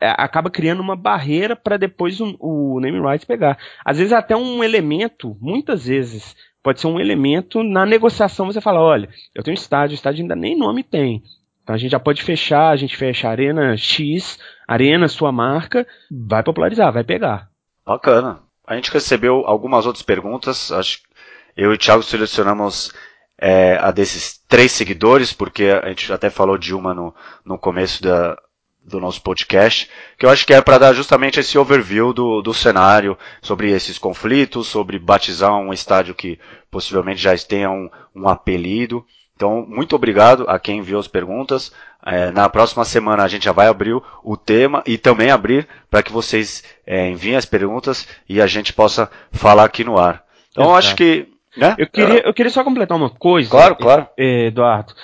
acaba 0.00 0.50
criando 0.50 0.80
uma 0.80 0.96
barreira 0.96 1.56
para 1.56 1.76
depois 1.76 2.20
o, 2.20 2.36
o 2.38 2.80
name 2.80 3.00
rights 3.00 3.24
pegar. 3.24 3.58
Às 3.84 3.98
vezes 3.98 4.12
até 4.12 4.36
um 4.36 4.62
elemento, 4.62 5.36
muitas 5.40 5.86
vezes, 5.86 6.36
pode 6.62 6.80
ser 6.80 6.86
um 6.86 7.00
elemento 7.00 7.62
na 7.62 7.84
negociação 7.84 8.46
você 8.46 8.60
fala, 8.60 8.80
olha, 8.80 9.08
eu 9.34 9.42
tenho 9.42 9.54
estádio, 9.54 9.94
o 9.94 9.96
estádio 9.96 10.22
ainda 10.22 10.36
nem 10.36 10.56
nome 10.56 10.82
tem. 10.82 11.22
Então 11.62 11.74
a 11.74 11.78
gente 11.78 11.90
já 11.90 12.00
pode 12.00 12.22
fechar, 12.22 12.70
a 12.70 12.76
gente 12.76 12.96
fecha 12.96 13.28
Arena 13.28 13.76
X, 13.76 14.38
Arena, 14.66 15.08
sua 15.08 15.32
marca, 15.32 15.86
vai 16.10 16.42
popularizar, 16.42 16.92
vai 16.92 17.04
pegar. 17.04 17.48
Bacana. 17.84 18.42
A 18.66 18.76
gente 18.76 18.90
recebeu 18.90 19.44
algumas 19.46 19.84
outras 19.84 20.02
perguntas, 20.02 20.72
acho 20.72 21.02
que 21.02 21.08
eu 21.56 21.70
e 21.70 21.74
o 21.74 21.78
Thiago 21.78 22.02
selecionamos 22.02 22.92
é, 23.38 23.76
a 23.76 23.90
desses 23.90 24.38
três 24.48 24.72
seguidores, 24.72 25.32
porque 25.32 25.64
a 25.64 25.88
gente 25.88 26.10
até 26.12 26.30
falou 26.30 26.56
de 26.56 26.74
uma 26.74 26.94
no, 26.94 27.14
no 27.44 27.58
começo 27.58 28.02
da, 28.02 28.36
do 28.84 29.00
nosso 29.00 29.22
podcast, 29.22 29.88
que 30.18 30.26
eu 30.26 30.30
acho 30.30 30.46
que 30.46 30.52
é 30.52 30.60
para 30.60 30.78
dar 30.78 30.92
justamente 30.92 31.40
esse 31.40 31.56
overview 31.56 32.12
do, 32.12 32.42
do 32.42 32.52
cenário, 32.52 33.16
sobre 33.40 33.70
esses 33.70 33.98
conflitos, 33.98 34.66
sobre 34.66 34.98
batizar 34.98 35.54
um 35.56 35.72
estádio 35.72 36.14
que 36.14 36.38
possivelmente 36.70 37.20
já 37.20 37.36
tenha 37.38 37.70
um, 37.70 37.88
um 38.14 38.28
apelido. 38.28 39.04
Então, 39.34 39.66
muito 39.68 39.96
obrigado 39.96 40.44
a 40.48 40.58
quem 40.58 40.78
enviou 40.78 41.00
as 41.00 41.08
perguntas. 41.08 41.72
É, 42.06 42.30
na 42.30 42.48
próxima 42.48 42.84
semana 42.84 43.24
a 43.24 43.28
gente 43.28 43.46
já 43.46 43.52
vai 43.52 43.66
abrir 43.66 44.00
o 44.22 44.36
tema 44.36 44.82
e 44.86 44.98
também 44.98 45.30
abrir 45.30 45.66
para 45.90 46.02
que 46.02 46.12
vocês 46.12 46.62
é, 46.86 47.08
enviem 47.08 47.34
as 47.36 47.46
perguntas 47.46 48.06
e 48.28 48.40
a 48.40 48.46
gente 48.46 48.72
possa 48.72 49.10
falar 49.32 49.64
aqui 49.64 49.82
no 49.82 49.98
ar. 49.98 50.22
Então, 50.50 50.64
Exato. 50.64 50.78
acho 50.78 50.96
que. 50.96 51.28
Né? 51.56 51.74
Eu, 51.78 51.88
queria, 51.88 52.26
eu 52.26 52.34
queria 52.34 52.50
só 52.50 52.62
completar 52.62 52.96
uma 52.96 53.10
coisa. 53.10 53.48
Claro, 53.48 53.76
claro. 53.76 54.06
Eduardo. 54.16 54.94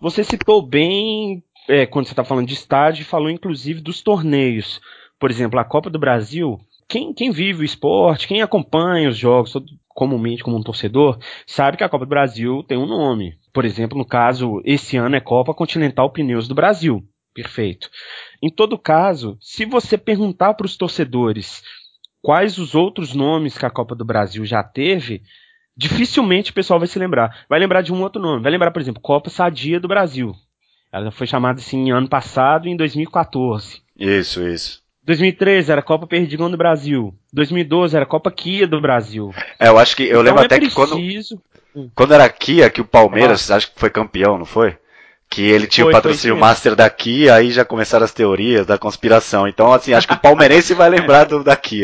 Você 0.00 0.22
citou 0.24 0.62
bem 0.62 1.42
é, 1.68 1.86
quando 1.86 2.06
você 2.06 2.12
está 2.12 2.24
falando 2.24 2.46
de 2.46 2.54
estádio, 2.54 3.04
falou 3.04 3.30
inclusive 3.30 3.80
dos 3.80 4.00
torneios. 4.02 4.80
Por 5.18 5.30
exemplo, 5.30 5.60
a 5.60 5.64
Copa 5.64 5.90
do 5.90 5.98
Brasil, 5.98 6.58
quem, 6.88 7.12
quem 7.12 7.30
vive 7.30 7.62
o 7.62 7.64
esporte, 7.64 8.26
quem 8.26 8.40
acompanha 8.40 9.08
os 9.08 9.16
jogos 9.16 9.52
comumente 9.88 10.42
como 10.42 10.56
um 10.56 10.62
torcedor, 10.62 11.18
sabe 11.46 11.76
que 11.76 11.84
a 11.84 11.88
Copa 11.88 12.06
do 12.06 12.08
Brasil 12.08 12.62
tem 12.62 12.78
um 12.78 12.86
nome. 12.86 13.36
Por 13.52 13.64
exemplo, 13.64 13.98
no 13.98 14.06
caso, 14.06 14.62
esse 14.64 14.96
ano 14.96 15.16
é 15.16 15.20
Copa 15.20 15.52
Continental 15.52 16.10
Pneus 16.10 16.48
do 16.48 16.54
Brasil. 16.54 17.04
Perfeito. 17.34 17.90
Em 18.42 18.48
todo 18.48 18.78
caso, 18.78 19.36
se 19.40 19.64
você 19.64 19.98
perguntar 19.98 20.54
para 20.54 20.66
os 20.66 20.76
torcedores 20.76 21.62
quais 22.22 22.58
os 22.58 22.74
outros 22.74 23.14
nomes 23.14 23.58
que 23.58 23.66
a 23.66 23.70
Copa 23.70 23.94
do 23.94 24.04
Brasil 24.04 24.44
já 24.44 24.62
teve, 24.62 25.22
dificilmente 25.76 26.50
o 26.50 26.54
pessoal 26.54 26.78
vai 26.78 26.88
se 26.88 26.98
lembrar. 26.98 27.44
Vai 27.48 27.60
lembrar 27.60 27.82
de 27.82 27.92
um 27.92 28.00
outro 28.02 28.20
nome. 28.22 28.42
Vai 28.42 28.50
lembrar, 28.50 28.70
por 28.70 28.80
exemplo, 28.80 29.02
Copa 29.02 29.30
Sadia 29.30 29.78
do 29.78 29.88
Brasil. 29.88 30.34
Ela 30.92 31.10
foi 31.10 31.26
chamada 31.26 31.60
assim 31.60 31.90
ano 31.90 32.08
passado 32.08 32.68
em 32.68 32.76
2014. 32.76 33.82
Isso, 33.98 34.46
isso. 34.46 34.82
2013 35.02 35.72
era 35.72 35.82
Copa 35.82 36.06
Perdigão 36.06 36.50
do 36.50 36.56
Brasil. 36.56 37.14
2012 37.32 37.96
era 37.96 38.06
Copa 38.06 38.30
Kia 38.30 38.66
do 38.66 38.80
Brasil. 38.80 39.32
É, 39.58 39.68
eu 39.68 39.78
acho 39.78 39.96
que. 39.96 40.02
Eu 40.02 40.08
então 40.08 40.22
lembro 40.22 40.42
é 40.42 40.46
até 40.46 40.56
preciso... 40.56 41.36
que 41.36 41.42
quando. 41.74 41.92
Quando 41.94 42.14
era 42.14 42.28
Kia, 42.28 42.70
que 42.70 42.80
o 42.80 42.84
Palmeiras, 42.84 43.50
ah. 43.50 43.56
acho 43.56 43.72
que 43.72 43.78
foi 43.78 43.90
campeão, 43.90 44.36
não 44.36 44.44
foi? 44.44 44.76
que 45.30 45.42
ele 45.42 45.66
tinha 45.66 45.84
foi, 45.84 45.92
o 45.92 45.96
patrocínio 45.96 46.36
Master 46.36 46.74
daqui, 46.74 47.28
aí 47.28 47.50
já 47.50 47.64
começaram 47.64 48.04
as 48.04 48.12
teorias 48.12 48.66
da 48.66 48.78
conspiração. 48.78 49.46
Então, 49.46 49.72
assim, 49.72 49.92
acho 49.92 50.08
que 50.08 50.14
o 50.14 50.20
palmeirense 50.20 50.74
vai 50.74 50.88
lembrar 50.88 51.24
do 51.24 51.44
daqui. 51.44 51.82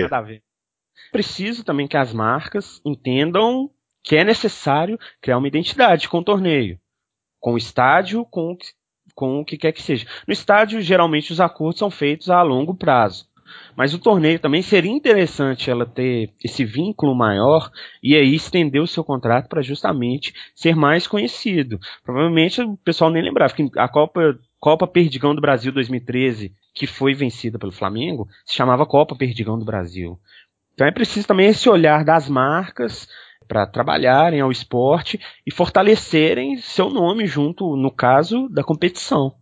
Preciso 1.12 1.62
também 1.62 1.86
que 1.86 1.96
as 1.96 2.12
marcas 2.12 2.80
entendam 2.84 3.70
que 4.02 4.16
é 4.16 4.24
necessário 4.24 4.98
criar 5.20 5.38
uma 5.38 5.48
identidade 5.48 6.08
com 6.08 6.18
o 6.18 6.24
torneio, 6.24 6.78
com 7.38 7.54
o 7.54 7.58
estádio, 7.58 8.24
com, 8.30 8.56
com 9.14 9.40
o 9.40 9.44
que 9.44 9.56
quer 9.56 9.72
que 9.72 9.82
seja. 9.82 10.06
No 10.26 10.32
estádio, 10.32 10.80
geralmente 10.80 11.32
os 11.32 11.40
acordos 11.40 11.78
são 11.78 11.90
feitos 11.90 12.30
a 12.30 12.42
longo 12.42 12.74
prazo. 12.74 13.26
Mas 13.76 13.92
o 13.92 13.98
torneio 13.98 14.38
também 14.38 14.62
seria 14.62 14.90
interessante 14.90 15.70
ela 15.70 15.84
ter 15.86 16.30
esse 16.42 16.64
vínculo 16.64 17.14
maior 17.14 17.70
e 18.02 18.16
aí 18.16 18.34
estender 18.34 18.80
o 18.80 18.86
seu 18.86 19.04
contrato 19.04 19.48
para 19.48 19.62
justamente 19.62 20.32
ser 20.54 20.74
mais 20.74 21.06
conhecido. 21.06 21.78
Provavelmente 22.04 22.62
o 22.62 22.76
pessoal 22.78 23.10
nem 23.10 23.22
lembrava 23.22 23.54
que 23.54 23.70
a 23.76 23.88
Copa, 23.88 24.38
Copa 24.60 24.86
Perdigão 24.86 25.34
do 25.34 25.40
Brasil 25.40 25.72
2013, 25.72 26.52
que 26.72 26.86
foi 26.86 27.14
vencida 27.14 27.58
pelo 27.58 27.72
Flamengo, 27.72 28.28
se 28.44 28.54
chamava 28.54 28.86
Copa 28.86 29.16
Perdigão 29.16 29.58
do 29.58 29.64
Brasil. 29.64 30.18
Então 30.74 30.86
é 30.86 30.92
preciso 30.92 31.26
também 31.26 31.46
esse 31.46 31.68
olhar 31.68 32.04
das 32.04 32.28
marcas 32.28 33.08
para 33.46 33.66
trabalharem 33.66 34.40
ao 34.40 34.50
esporte 34.50 35.20
e 35.46 35.52
fortalecerem 35.52 36.58
seu 36.58 36.90
nome 36.90 37.26
junto, 37.26 37.76
no 37.76 37.90
caso, 37.90 38.48
da 38.48 38.62
competição. 38.64 39.34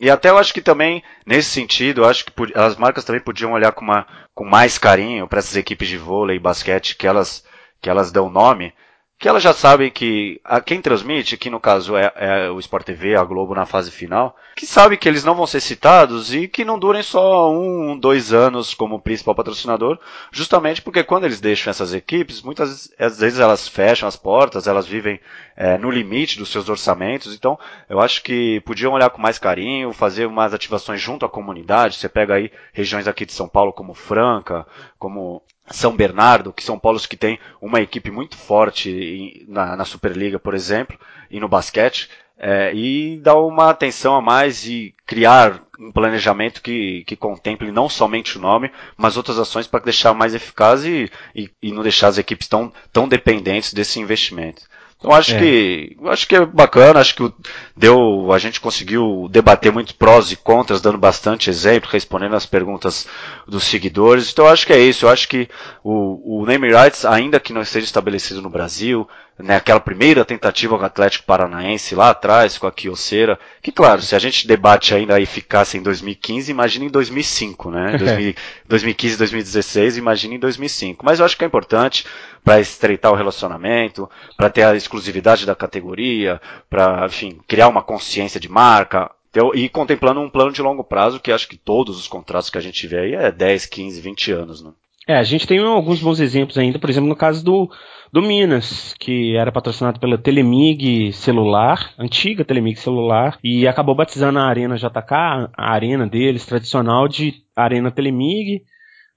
E 0.00 0.08
até 0.08 0.30
eu 0.30 0.38
acho 0.38 0.54
que 0.54 0.60
também, 0.60 1.02
nesse 1.26 1.50
sentido, 1.50 2.04
acho 2.04 2.24
que 2.24 2.32
as 2.54 2.76
marcas 2.76 3.04
também 3.04 3.20
podiam 3.20 3.52
olhar 3.52 3.72
com, 3.72 3.84
uma, 3.84 4.06
com 4.32 4.44
mais 4.44 4.78
carinho 4.78 5.26
para 5.26 5.40
essas 5.40 5.56
equipes 5.56 5.88
de 5.88 5.98
vôlei 5.98 6.36
e 6.36 6.40
basquete 6.40 6.96
que 6.96 7.06
elas, 7.06 7.44
que 7.80 7.90
elas 7.90 8.12
dão 8.12 8.30
nome, 8.30 8.72
que 9.18 9.28
elas 9.28 9.42
já 9.42 9.52
sabem 9.52 9.90
que 9.90 10.40
a 10.44 10.60
quem 10.60 10.80
transmite, 10.80 11.36
que 11.36 11.50
no 11.50 11.58
caso 11.58 11.96
é, 11.96 12.12
é, 12.14 12.50
o 12.50 12.60
Sport 12.60 12.86
TV, 12.86 13.16
a 13.16 13.24
Globo 13.24 13.52
na 13.52 13.66
fase 13.66 13.90
final, 13.90 14.36
que 14.54 14.64
sabe 14.64 14.96
que 14.96 15.08
eles 15.08 15.24
não 15.24 15.34
vão 15.34 15.46
ser 15.46 15.60
citados 15.60 16.32
e 16.32 16.46
que 16.46 16.64
não 16.64 16.78
durem 16.78 17.02
só 17.02 17.52
um, 17.52 17.98
dois 17.98 18.32
anos 18.32 18.74
como 18.74 19.00
principal 19.00 19.34
patrocinador, 19.34 19.98
justamente 20.30 20.80
porque 20.80 21.02
quando 21.02 21.24
eles 21.24 21.40
deixam 21.40 21.68
essas 21.68 21.92
equipes, 21.92 22.42
muitas 22.42 22.92
vezes 22.96 23.40
elas 23.40 23.66
fecham 23.66 24.08
as 24.08 24.14
portas, 24.14 24.68
elas 24.68 24.86
vivem 24.86 25.20
é, 25.56 25.76
no 25.76 25.90
limite 25.90 26.38
dos 26.38 26.50
seus 26.50 26.68
orçamentos, 26.68 27.34
então 27.34 27.58
eu 27.88 27.98
acho 27.98 28.22
que 28.22 28.60
podiam 28.60 28.92
olhar 28.92 29.10
com 29.10 29.20
mais 29.20 29.36
carinho, 29.36 29.92
fazer 29.92 30.26
umas 30.26 30.54
ativações 30.54 31.00
junto 31.00 31.26
à 31.26 31.28
comunidade, 31.28 31.96
você 31.96 32.08
pega 32.08 32.34
aí 32.34 32.52
regiões 32.72 33.08
aqui 33.08 33.26
de 33.26 33.32
São 33.32 33.48
Paulo 33.48 33.72
como 33.72 33.94
Franca, 33.94 34.64
como 34.96 35.42
são 35.70 35.96
Bernardo, 35.96 36.52
que 36.52 36.62
são 36.62 36.78
polos 36.78 37.06
que 37.06 37.16
têm 37.16 37.38
uma 37.60 37.80
equipe 37.80 38.10
muito 38.10 38.36
forte 38.36 39.44
na, 39.48 39.76
na 39.76 39.84
Superliga, 39.84 40.38
por 40.38 40.54
exemplo, 40.54 40.98
e 41.30 41.38
no 41.38 41.48
basquete, 41.48 42.08
é, 42.38 42.72
e 42.72 43.18
dar 43.18 43.34
uma 43.36 43.70
atenção 43.70 44.14
a 44.14 44.22
mais 44.22 44.64
e 44.64 44.94
criar 45.04 45.60
um 45.78 45.90
planejamento 45.90 46.62
que, 46.62 47.04
que 47.04 47.16
contemple 47.16 47.72
não 47.72 47.88
somente 47.88 48.38
o 48.38 48.40
nome, 48.40 48.70
mas 48.96 49.16
outras 49.16 49.38
ações 49.38 49.66
para 49.66 49.84
deixar 49.84 50.14
mais 50.14 50.34
eficaz 50.34 50.84
e, 50.84 51.10
e, 51.34 51.50
e, 51.62 51.72
não 51.72 51.82
deixar 51.82 52.08
as 52.08 52.18
equipes 52.18 52.48
tão, 52.48 52.72
tão 52.92 53.08
dependentes 53.08 53.72
desse 53.72 53.98
investimento. 54.00 54.62
Então 54.98 55.12
acho 55.12 55.34
é. 55.34 55.38
que 55.38 55.96
acho 56.06 56.26
que 56.26 56.34
é 56.34 56.44
bacana, 56.44 56.98
acho 56.98 57.14
que 57.14 57.32
deu, 57.76 58.32
a 58.32 58.38
gente 58.38 58.60
conseguiu 58.60 59.28
debater 59.30 59.72
muito 59.72 59.94
prós 59.94 60.32
e 60.32 60.36
contras, 60.36 60.80
dando 60.80 60.98
bastante 60.98 61.48
exemplo, 61.48 61.88
respondendo 61.90 62.34
as 62.34 62.44
perguntas 62.44 63.06
dos 63.46 63.62
seguidores. 63.62 64.32
Então 64.32 64.46
acho 64.46 64.66
que 64.66 64.72
é 64.72 64.80
isso. 64.80 65.06
Eu 65.06 65.10
acho 65.10 65.28
que 65.28 65.48
o, 65.84 66.40
o 66.40 66.46
name 66.46 66.68
rights, 66.72 67.04
ainda 67.04 67.38
que 67.38 67.52
não 67.52 67.62
esteja 67.62 67.86
estabelecido 67.86 68.42
no 68.42 68.50
Brasil, 68.50 69.08
né, 69.38 69.56
aquela 69.56 69.78
primeira 69.78 70.24
tentativa 70.24 70.76
com 70.76 70.82
o 70.82 70.86
Atlético 70.86 71.26
Paranaense 71.26 71.94
lá 71.94 72.10
atrás, 72.10 72.58
com 72.58 72.66
a 72.66 72.72
Kioceira, 72.72 73.38
que 73.62 73.70
claro, 73.70 74.02
se 74.02 74.14
a 74.14 74.18
gente 74.18 74.46
debate 74.46 74.94
ainda 74.94 75.14
a 75.14 75.20
eficácia 75.20 75.78
em 75.78 75.82
2015, 75.82 76.50
imagina 76.50 76.84
em 76.84 76.90
2005, 76.90 77.70
né? 77.70 77.96
2015, 78.66 79.16
2016, 79.16 79.96
imagina 79.96 80.34
em 80.34 80.38
2005. 80.38 81.04
Mas 81.04 81.20
eu 81.20 81.24
acho 81.24 81.36
que 81.36 81.44
é 81.44 81.46
importante 81.46 82.04
para 82.44 82.60
estreitar 82.60 83.12
o 83.12 83.16
relacionamento, 83.16 84.10
para 84.36 84.50
ter 84.50 84.64
a 84.64 84.74
exclusividade 84.74 85.46
da 85.46 85.54
categoria, 85.54 86.40
para, 86.68 87.06
enfim, 87.06 87.38
criar 87.46 87.68
uma 87.68 87.82
consciência 87.82 88.40
de 88.40 88.48
marca, 88.48 89.10
e 89.54 89.68
contemplando 89.68 90.20
um 90.20 90.30
plano 90.30 90.50
de 90.50 90.62
longo 90.62 90.82
prazo 90.82 91.20
que 91.20 91.30
acho 91.30 91.48
que 91.48 91.56
todos 91.56 91.98
os 91.98 92.08
contratos 92.08 92.50
que 92.50 92.58
a 92.58 92.62
gente 92.62 92.86
vê 92.86 92.98
aí 92.98 93.14
é 93.14 93.30
10, 93.30 93.66
15, 93.66 94.00
20 94.00 94.32
anos, 94.32 94.62
né? 94.62 94.72
É, 95.06 95.16
a 95.16 95.22
gente 95.22 95.46
tem 95.46 95.58
alguns 95.58 96.00
bons 96.00 96.20
exemplos 96.20 96.58
ainda, 96.58 96.78
por 96.78 96.90
exemplo, 96.90 97.08
no 97.08 97.16
caso 97.16 97.42
do, 97.42 97.70
do 98.12 98.22
Minas, 98.22 98.94
que 98.98 99.36
era 99.36 99.52
patrocinado 99.52 100.00
pela 100.00 100.18
Telemig 100.18 101.12
celular, 101.12 101.92
antiga 101.98 102.44
Telemig 102.44 102.78
celular, 102.78 103.38
e 103.42 103.66
acabou 103.66 103.94
batizando 103.94 104.38
a 104.38 104.46
Arena 104.46 104.76
JK, 104.76 105.50
a 105.56 105.72
arena 105.72 106.06
deles, 106.06 106.46
tradicional, 106.46 107.08
de 107.08 107.34
Arena 107.54 107.90
Telemig. 107.90 108.62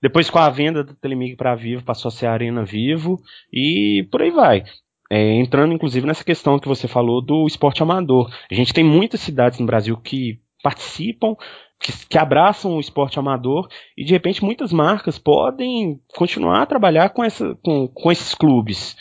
Depois, 0.01 0.29
com 0.29 0.39
a 0.39 0.49
venda 0.49 0.83
da 0.83 0.93
Telemig 0.93 1.35
para 1.35 1.55
Vivo, 1.55 1.83
passou 1.83 2.09
a 2.09 2.11
ser 2.11 2.25
a 2.25 2.33
Arena 2.33 2.63
Vivo, 2.63 3.19
e 3.51 4.07
por 4.11 4.21
aí 4.21 4.31
vai. 4.31 4.63
É, 5.09 5.33
entrando, 5.35 5.73
inclusive, 5.73 6.07
nessa 6.07 6.23
questão 6.23 6.57
que 6.57 6.67
você 6.67 6.87
falou 6.87 7.21
do 7.21 7.45
esporte 7.45 7.83
amador. 7.83 8.31
A 8.49 8.55
gente 8.55 8.73
tem 8.73 8.83
muitas 8.83 9.19
cidades 9.19 9.59
no 9.59 9.65
Brasil 9.65 9.97
que 9.97 10.39
participam 10.63 11.35
que, 11.81 11.91
que, 12.07 12.17
abraçam 12.17 12.75
o 12.75 12.79
esporte 12.79 13.17
amador 13.17 13.67
e 13.97 14.05
de 14.05 14.13
repente 14.13 14.43
muitas 14.43 14.71
marcas 14.71 15.17
podem 15.17 15.99
continuar 16.15 16.61
a 16.61 16.65
trabalhar 16.65 17.09
com, 17.09 17.23
essa, 17.23 17.57
com, 17.63 17.87
com 17.87 18.11
esses 18.11 18.35
clubes, 18.35 18.95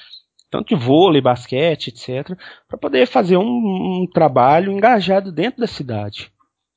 tanto 0.51 0.75
de 0.75 0.75
vôlei, 0.75 1.21
basquete, 1.21 1.89
etc., 1.89 2.37
para 2.67 2.79
poder 2.79 3.07
fazer 3.07 3.37
um, 3.37 3.43
um, 3.45 4.07
trabalho 4.13 4.73
engajado 4.73 5.31
dentro 5.31 5.61
da 5.61 5.67
cidade. 5.67 6.33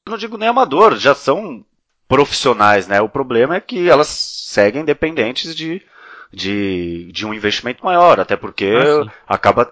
não 0.08 0.18
digo 0.18 0.38
nem 0.38 0.50
amador, 0.50 0.98
já 0.98 1.16
são 1.16 1.66
profissionais, 2.08 2.88
né? 2.88 3.02
O 3.02 3.10
problema 3.10 3.56
é 3.56 3.62
que 3.62 3.90
elas 3.90 4.08
seguem 4.08 4.86
dependentes 4.86 5.56
de, 5.56 5.82
de, 6.32 7.12
de 7.12 7.26
um 7.26 7.34
investimento 7.34 7.84
maior, 7.84 8.20
até 8.20 8.36
porque 8.36 8.74
ah, 8.76 9.12
acaba 9.28 9.72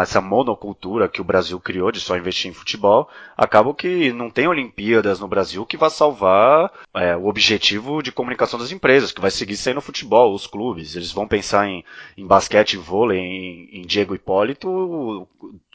essa 0.00 0.20
monocultura 0.20 1.08
que 1.08 1.20
o 1.20 1.24
Brasil 1.24 1.58
criou 1.58 1.90
de 1.90 2.00
só 2.00 2.16
investir 2.16 2.50
em 2.50 2.54
futebol, 2.54 3.08
acaba 3.36 3.72
que 3.74 4.12
não 4.12 4.30
tem 4.30 4.46
Olimpíadas 4.46 5.18
no 5.20 5.28
Brasil 5.28 5.64
que 5.64 5.76
vai 5.76 5.88
salvar 5.88 6.70
é, 6.94 7.16
o 7.16 7.26
objetivo 7.26 8.02
de 8.02 8.12
comunicação 8.12 8.58
das 8.58 8.72
empresas, 8.72 9.12
que 9.12 9.20
vai 9.20 9.30
seguir 9.30 9.56
sendo 9.56 9.80
futebol, 9.80 10.34
os 10.34 10.46
clubes. 10.46 10.94
Eles 10.96 11.12
vão 11.12 11.26
pensar 11.26 11.66
em, 11.66 11.84
em 12.16 12.26
basquete, 12.26 12.74
em 12.74 12.80
vôlei, 12.80 13.18
em, 13.18 13.80
em 13.80 13.82
Diego 13.82 14.14
Hipólito 14.14 15.26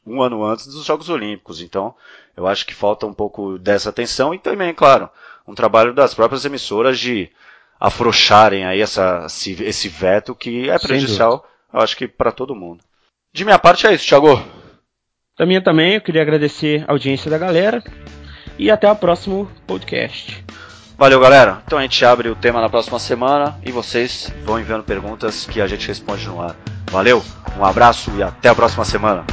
um 0.06 0.22
ano 0.22 0.44
antes 0.46 0.68
dos 0.68 0.86
Jogos 0.86 1.10
Olímpicos. 1.10 1.62
Então, 1.62 1.96
eu 2.38 2.46
acho 2.46 2.66
que 2.66 2.74
falta 2.74 3.06
um 3.06 3.14
pouco 3.14 3.58
dessa 3.58 3.90
atenção 3.90 4.34
e 4.34 4.40
também, 4.40 4.74
claro, 4.74 5.10
um 5.48 5.56
trabalho 5.56 5.94
das 5.94 6.14
próprias 6.14 6.46
emissoras 6.46 7.00
de 7.00 7.30
afrouxarem 7.80 8.66
aí 8.66 8.82
essa, 8.82 9.26
esse 9.26 9.90
veto 9.90 10.36
que 10.36 10.70
é 10.70 10.78
prejudicial, 10.78 11.46
eu 11.74 11.80
acho 11.80 11.98
que 11.98 12.08
para 12.08 12.32
todo 12.32 12.56
mundo. 12.56 12.84
De 13.36 13.44
minha 13.44 13.60
parte 13.60 13.86
é 13.86 13.94
isso, 13.94 14.08
Thiago. 14.08 14.42
Da 15.38 15.46
minha 15.46 15.62
também, 15.62 15.96
eu 15.96 16.02
queria 16.02 16.22
agradecer 16.22 16.86
a 16.88 16.94
audiência 16.94 17.30
da 17.30 17.38
galera 17.38 17.84
e 18.58 18.72
até 18.72 18.90
o 18.90 18.96
próximo 18.96 19.52
podcast. 19.68 20.42
Valeu, 20.98 21.20
galera. 21.20 21.62
Então 21.66 21.78
a 21.78 21.82
gente 21.82 22.06
abre 22.06 22.30
o 22.30 22.36
tema 22.36 22.62
na 22.62 22.70
próxima 22.70 22.98
semana 22.98 23.60
e 23.66 23.74
vocês 23.74 24.34
vão 24.46 24.58
enviando 24.58 24.86
perguntas 24.86 25.46
que 25.46 25.60
a 25.60 25.68
gente 25.68 25.86
responde 25.86 26.26
no 26.30 26.42
ar. 26.42 26.56
Valeu, 26.90 27.22
um 27.60 27.66
abraço 27.66 28.10
e 28.16 28.24
até 28.24 28.48
a 28.48 28.56
próxima 28.56 28.86
semana. 28.86 29.26